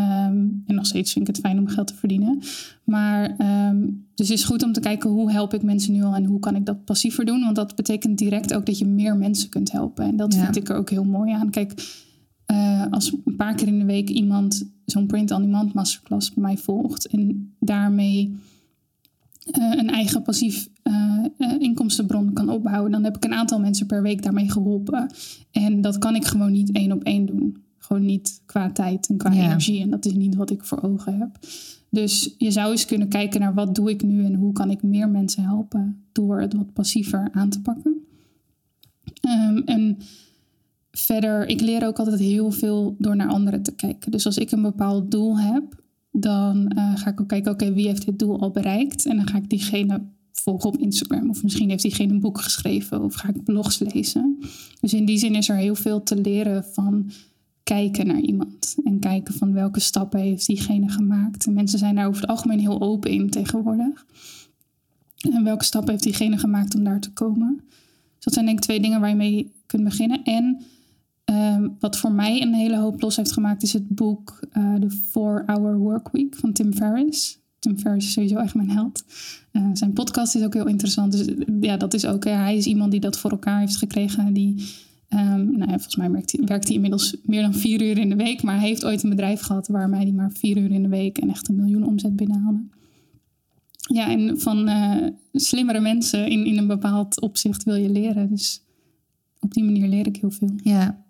[0.00, 2.40] Ehm, en nog steeds vind ik het fijn om geld te verdienen.
[2.84, 3.30] Maar
[3.70, 6.24] um, dus het is goed om te kijken hoe help ik mensen nu al en
[6.24, 7.40] hoe kan ik dat passiever doen.
[7.40, 10.04] Want dat betekent direct ook dat je meer mensen kunt helpen.
[10.04, 11.50] En dat vind ik er ook heel mooi aan.
[11.50, 11.96] Kijk,
[12.52, 17.06] uh, als een paar keer in de week iemand zo'n print-on-demand masterclass bij mij volgt
[17.06, 18.36] en daarmee
[19.58, 24.02] uh, een eigen passief uh, inkomstenbron kan opbouwen, dan heb ik een aantal mensen per
[24.02, 25.10] week daarmee geholpen.
[25.50, 27.59] En dat kan ik gewoon niet één op één doen.
[27.90, 29.80] Gewoon niet qua tijd en qua energie.
[29.80, 31.38] En dat is niet wat ik voor ogen heb.
[31.88, 34.82] Dus je zou eens kunnen kijken naar wat doe ik nu en hoe kan ik
[34.82, 38.06] meer mensen helpen door het wat passiever aan te pakken.
[39.28, 39.98] Um, en
[40.90, 44.10] verder, ik leer ook altijd heel veel door naar anderen te kijken.
[44.10, 45.82] Dus als ik een bepaald doel heb,
[46.12, 49.06] dan uh, ga ik ook kijken, oké, wie heeft dit doel al bereikt?
[49.06, 51.30] En dan ga ik diegene volgen op Instagram.
[51.30, 54.38] Of misschien heeft diegene een boek geschreven of ga ik blogs lezen.
[54.80, 57.10] Dus in die zin is er heel veel te leren van
[57.74, 58.76] kijken naar iemand.
[58.84, 61.46] En kijken van welke stappen heeft diegene gemaakt.
[61.46, 64.06] En mensen zijn daar over het algemeen heel open in tegenwoordig.
[65.30, 67.60] En welke stappen heeft diegene gemaakt om daar te komen.
[68.14, 70.22] Dus dat zijn denk ik twee dingen waar je mee kunt beginnen.
[70.24, 70.62] En
[71.24, 74.90] ehm, wat voor mij een hele hoop los heeft gemaakt is het boek uh, The
[74.90, 77.38] 4-Hour Workweek van Tim Ferriss.
[77.58, 79.04] Tim Ferriss is sowieso echt mijn held.
[79.52, 81.12] Uh, zijn podcast is ook heel interessant.
[81.12, 81.26] Dus
[81.60, 82.24] ja, dat is ook.
[82.24, 84.32] hij is iemand die dat voor elkaar heeft gekregen.
[84.32, 84.64] Die
[85.14, 88.08] Um, nou ja, volgens mij werkt hij, werkt hij inmiddels meer dan vier uur in
[88.08, 88.42] de week.
[88.42, 91.18] Maar hij heeft ooit een bedrijf gehad waarmee hij maar vier uur in de week
[91.18, 92.64] en echt een miljoen omzet binnenhaalde.
[93.92, 94.96] Ja, en van uh,
[95.32, 98.28] slimmere mensen in, in een bepaald opzicht wil je leren.
[98.28, 98.62] Dus
[99.38, 100.52] op die manier leer ik heel veel.
[100.62, 101.04] Ja,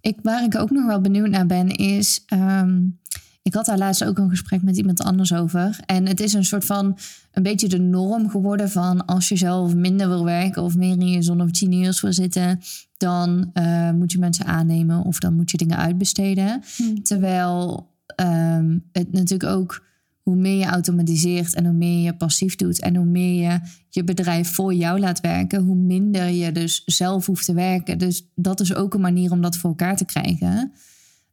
[0.00, 2.24] ik, waar ik ook nog wel benieuwd naar ben, is.
[2.32, 2.98] Um,
[3.42, 5.78] ik had daar laatst ook een gesprek met iemand anders over.
[5.86, 6.98] En het is een soort van
[7.34, 11.08] een beetje de norm geworden van als je zelf minder wil werken of meer in
[11.08, 12.60] je zon of genius wil zitten,
[12.96, 16.62] dan uh, moet je mensen aannemen of dan moet je dingen uitbesteden.
[16.76, 17.02] Hmm.
[17.02, 17.88] Terwijl
[18.20, 19.84] um, het natuurlijk ook
[20.22, 24.04] hoe meer je automatiseert en hoe meer je passief doet en hoe meer je je
[24.04, 27.98] bedrijf voor jou laat werken, hoe minder je dus zelf hoeft te werken.
[27.98, 30.72] Dus dat is ook een manier om dat voor elkaar te krijgen.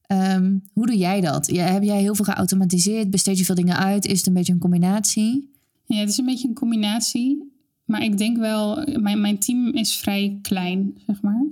[0.08, 1.52] Um, hoe doe jij dat?
[1.52, 3.10] Ja, heb jij heel veel geautomatiseerd?
[3.10, 4.06] Besteed je veel dingen uit?
[4.06, 5.51] Is het een beetje een combinatie?
[5.92, 7.52] Ja, het is een beetje een combinatie.
[7.86, 11.46] Maar ik denk wel, mijn, mijn team is vrij klein, zeg maar.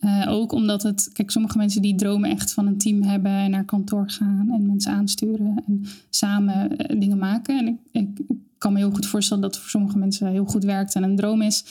[0.00, 3.50] Uh, ook omdat het, kijk, sommige mensen die dromen echt van een team hebben en
[3.50, 7.58] naar kantoor gaan en mensen aansturen en samen uh, dingen maken.
[7.58, 10.64] En ik, ik, kan me heel goed voorstellen dat het voor sommige mensen heel goed
[10.64, 11.64] werkt en een droom is.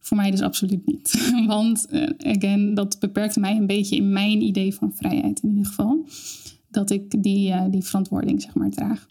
[0.00, 1.32] Voor mij dus absoluut niet.
[1.46, 5.66] Want, uh, again, dat beperkt mij een beetje in mijn idee van vrijheid in ieder
[5.66, 6.06] geval.
[6.68, 9.06] Dat ik die, die verantwoording, zeg maar, draag.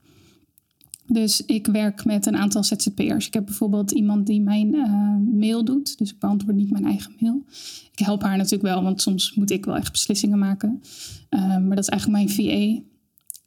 [1.08, 3.28] Dus ik werk met een aantal ZZP'ers.
[3.28, 5.98] Ik heb bijvoorbeeld iemand die mijn uh, mail doet.
[5.98, 7.44] Dus ik beantwoord niet mijn eigen mail.
[7.92, 10.82] Ik help haar natuurlijk wel, want soms moet ik wel echt beslissingen maken.
[11.30, 12.82] Uh, maar dat is eigenlijk mijn VA.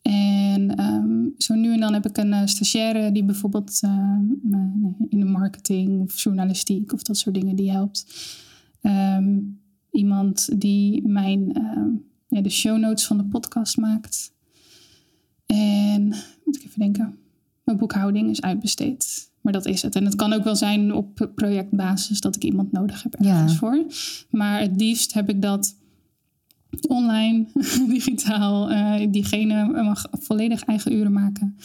[0.02, 3.80] En um, zo nu en dan heb ik een uh, stagiaire die bijvoorbeeld
[5.08, 8.06] in de marketing of journalistiek of dat soort dingen die helpt.
[9.90, 11.52] Iemand die mijn,
[12.28, 14.32] ja, de show notes van de podcast maakt.
[15.46, 17.18] En moet ik even denken
[17.66, 19.30] mijn boekhouding is uitbesteed.
[19.40, 19.94] Maar dat is het.
[19.94, 23.84] En het kan ook wel zijn op projectbasis dat ik iemand nodig heb ergens voor.
[24.30, 25.76] Maar het liefst heb ik dat
[26.88, 27.46] online,
[27.88, 28.70] digitaal.
[28.70, 31.56] Uh, diegene mag volledig eigen uren maken.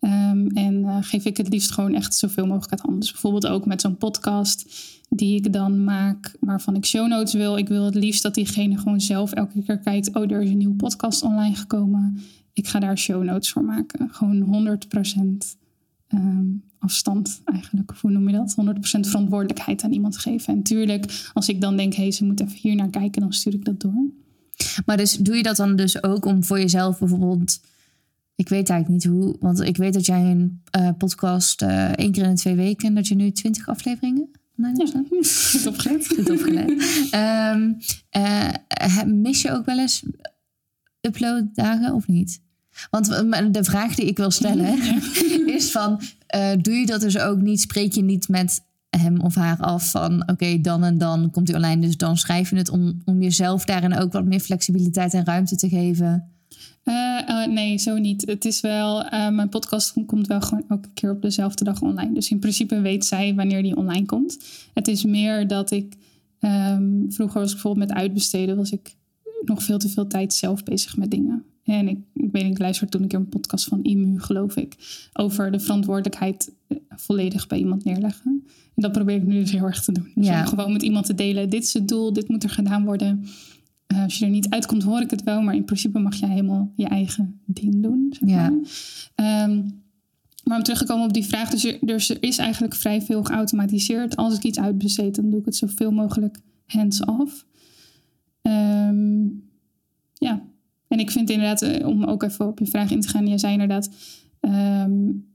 [0.00, 3.00] Um, en uh, geef ik het liefst gewoon echt zoveel mogelijk uit handen.
[3.00, 4.66] Dus bijvoorbeeld ook met zo'n podcast
[5.08, 7.56] die ik dan maak, waarvan ik show notes wil.
[7.56, 10.58] Ik wil het liefst dat diegene gewoon zelf elke keer kijkt: oh, er is een
[10.58, 12.20] nieuwe podcast online gekomen
[12.56, 14.08] ik ga daar show notes voor maken.
[14.10, 15.38] Gewoon 100% um,
[16.06, 16.46] ehm,
[16.78, 17.90] afstand eigenlijk.
[17.90, 18.54] Of hoe noem je dat?
[18.54, 20.54] 100% verantwoordelijkheid aan iemand geven.
[20.54, 23.32] En tuurlijk, als ik dan denk, hé, hey, ze moet even hier naar kijken, dan
[23.32, 24.10] stuur ik dat door.
[24.86, 27.60] Maar dus doe je dat dan dus ook om voor jezelf bijvoorbeeld
[28.34, 32.12] ik weet eigenlijk niet hoe, want ik weet dat jij een uh, podcast uh, één
[32.12, 35.04] keer in de twee weken, dat je nu twintig afleveringen Nee, ja,
[35.50, 36.06] goed opgelet.
[36.06, 36.70] Goed opgelet.
[37.14, 37.76] um,
[38.16, 40.02] uh, mis je ook wel eens
[41.00, 42.40] uploaddagen of niet?
[42.90, 43.06] Want
[43.54, 44.78] de vraag die ik wil stellen
[45.56, 46.00] is van,
[46.36, 47.60] uh, doe je dat dus ook niet?
[47.60, 51.56] Spreek je niet met hem of haar af van, oké, dan en dan komt hij
[51.56, 55.24] online, dus dan schrijf je het om, om jezelf daarin ook wat meer flexibiliteit en
[55.24, 56.30] ruimte te geven?
[56.84, 58.26] Uh, nee, zo niet.
[58.26, 62.14] Het is wel, uh, mijn podcast komt wel gewoon elke keer op dezelfde dag online.
[62.14, 64.38] Dus in principe weet zij wanneer die online komt.
[64.74, 65.94] Het is meer dat ik,
[66.40, 68.96] um, vroeger was ik bijvoorbeeld met uitbesteden, was ik
[69.44, 71.44] nog veel te veel tijd zelf bezig met dingen.
[71.66, 74.76] En ik, ik weet, ik luisterde toen een keer een podcast van IMU, geloof ik,
[75.12, 78.44] over de verantwoordelijkheid eh, volledig bij iemand neerleggen.
[78.74, 80.10] En dat probeer ik nu dus heel erg te doen.
[80.14, 80.44] Dus ja.
[80.44, 83.24] gewoon met iemand te delen, dit is het doel, dit moet er gedaan worden.
[83.92, 85.42] Uh, als je er niet uitkomt, hoor ik het wel.
[85.42, 88.06] Maar in principe mag jij helemaal je eigen ding doen.
[88.10, 88.50] Zeg ja.
[89.16, 89.50] maar.
[89.50, 89.84] Um,
[90.44, 91.50] maar om terug te komen op die vraag.
[91.50, 94.16] Dus er, dus er is eigenlijk vrij veel geautomatiseerd.
[94.16, 97.46] Als ik iets uitbesteed, dan doe ik het zoveel mogelijk hands-off.
[98.42, 99.44] Um,
[100.14, 100.42] ja,
[100.88, 103.26] en ik vind inderdaad, eh, om ook even op je vraag in te gaan.
[103.26, 103.90] Je zei inderdaad,
[104.40, 105.26] um,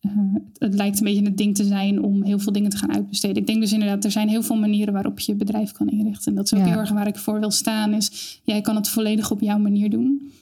[0.00, 0.12] uh,
[0.58, 3.36] het lijkt een beetje het ding te zijn om heel veel dingen te gaan uitbesteden.
[3.36, 6.30] Ik denk dus inderdaad, er zijn heel veel manieren waarop je je bedrijf kan inrichten.
[6.30, 8.88] En dat is ook heel erg waar ik voor wil staan, is jij kan het
[8.88, 10.32] volledig op jouw manier doen.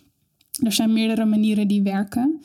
[0.62, 2.40] Er zijn meerdere manieren die werken.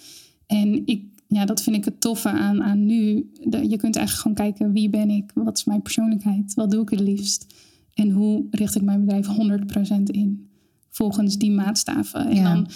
[0.46, 3.30] En ik, ja, dat vind ik het toffe aan, aan nu.
[3.44, 5.32] De, je kunt eigenlijk gewoon kijken, wie ben ik?
[5.34, 6.54] Wat is mijn persoonlijkheid?
[6.54, 7.46] Wat doe ik het liefst?
[7.94, 10.50] En hoe richt ik mijn bedrijf 100% in?
[10.94, 12.30] Volgens die maatstaven.
[12.30, 12.68] En dan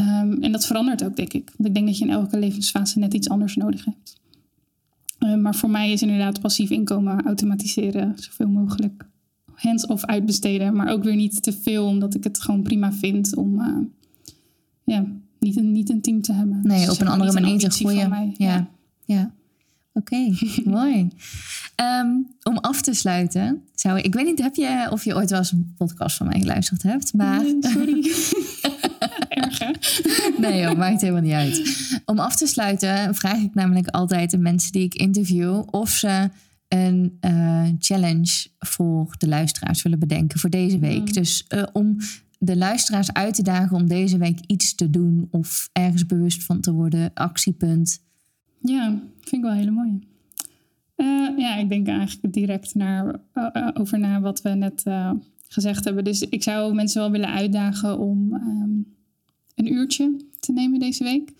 [0.00, 1.52] Um, en dat verandert ook, denk ik.
[1.56, 4.20] Want ik denk dat je in elke levensfase net iets anders nodig hebt.
[5.18, 9.06] Uh, maar voor mij is inderdaad passief inkomen automatiseren zoveel mogelijk
[9.54, 10.74] hands-off uitbesteden.
[10.76, 13.76] Maar ook weer niet te veel, omdat ik het gewoon prima vind om uh,
[14.84, 15.06] ja,
[15.38, 16.60] niet, een, niet een team te hebben.
[16.62, 18.08] Nee, dus op een andere manier te groeien.
[18.08, 18.68] Ja, ja.
[19.04, 19.34] ja.
[19.96, 20.34] Oké,
[20.64, 21.08] mooi.
[22.00, 25.38] Um, om af te sluiten, zou ik weet niet, heb je of je ooit wel
[25.38, 27.42] eens een podcast van mij geluisterd hebt, maar.
[27.42, 28.12] Nee, sorry.
[30.40, 31.76] nee joh, maakt helemaal niet uit.
[32.04, 36.30] Om af te sluiten vraag ik namelijk altijd de mensen die ik interview of ze
[36.68, 41.06] een uh, challenge voor de luisteraars willen bedenken voor deze week.
[41.06, 41.12] Mm.
[41.12, 41.96] Dus uh, om
[42.38, 46.60] de luisteraars uit te dagen om deze week iets te doen of ergens bewust van
[46.60, 48.04] te worden, actiepunt.
[48.68, 48.88] Ja,
[49.20, 49.98] vind ik wel hele mooie.
[50.96, 53.20] Uh, ja, ik denk eigenlijk direct naar,
[53.74, 54.82] over na wat we net
[55.48, 56.04] gezegd hebben.
[56.04, 58.94] Dus ik zou mensen wel willen uitdagen om um,
[59.54, 61.32] een uurtje te nemen deze week.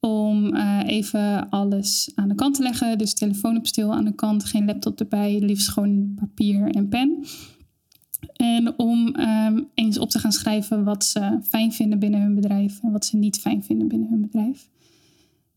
[0.00, 0.56] Om
[0.86, 2.98] even alles aan de kant te leggen.
[2.98, 7.24] Dus telefoon op stil aan de kant, geen laptop erbij, liefst gewoon papier en pen.
[8.36, 12.80] En om um, eens op te gaan schrijven wat ze fijn vinden binnen hun bedrijf
[12.82, 14.68] en wat ze niet fijn vinden binnen hun bedrijf.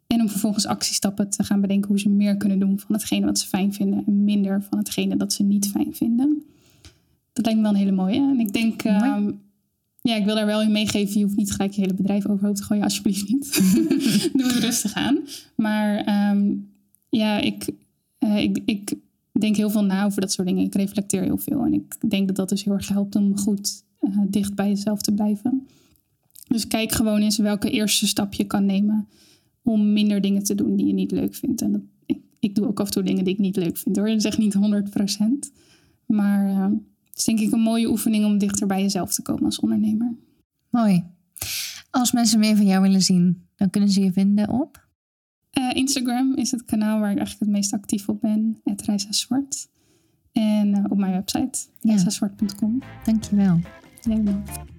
[0.07, 3.39] En om vervolgens actiestappen te gaan bedenken hoe ze meer kunnen doen van hetgene wat
[3.39, 6.43] ze fijn vinden en minder van hetgene dat ze niet fijn vinden.
[7.33, 8.19] Dat lijkt me wel een hele mooie.
[8.19, 9.41] En ik denk, um,
[10.01, 11.19] ja, ik wil daar wel in meegeven.
[11.19, 12.83] Je hoeft niet gelijk je hele bedrijf overhoop te gooien.
[12.83, 13.53] Alsjeblieft niet.
[14.37, 15.17] Doe het rustig aan.
[15.55, 16.69] Maar um,
[17.09, 17.69] ja, ik,
[18.19, 18.95] uh, ik, ik
[19.31, 20.63] denk heel veel na over dat soort dingen.
[20.63, 21.65] Ik reflecteer heel veel.
[21.65, 25.01] En ik denk dat dat dus heel erg helpt om goed uh, dicht bij jezelf
[25.01, 25.67] te blijven.
[26.47, 29.07] Dus kijk gewoon eens welke eerste stap je kan nemen
[29.67, 31.61] om minder dingen te doen die je niet leuk vindt.
[31.61, 33.95] En dat, ik, ik doe ook af en toe dingen die ik niet leuk vind
[33.95, 34.07] hoor.
[34.07, 34.59] Dat zeg niet 100%.
[36.05, 36.77] Maar uh,
[37.13, 40.15] is denk ik een mooie oefening om dichter bij jezelf te komen als ondernemer.
[40.69, 41.03] Mooi.
[41.89, 44.87] Als mensen meer van jou willen zien, dan kunnen ze je vinden op?
[45.59, 48.57] Uh, Instagram is het kanaal waar ik eigenlijk het meest actief op ben.
[48.63, 49.69] Het Zwart.
[50.31, 51.93] En uh, op mijn website, ja.
[53.03, 53.59] Dankjewel.
[54.01, 54.76] Jij bedankt.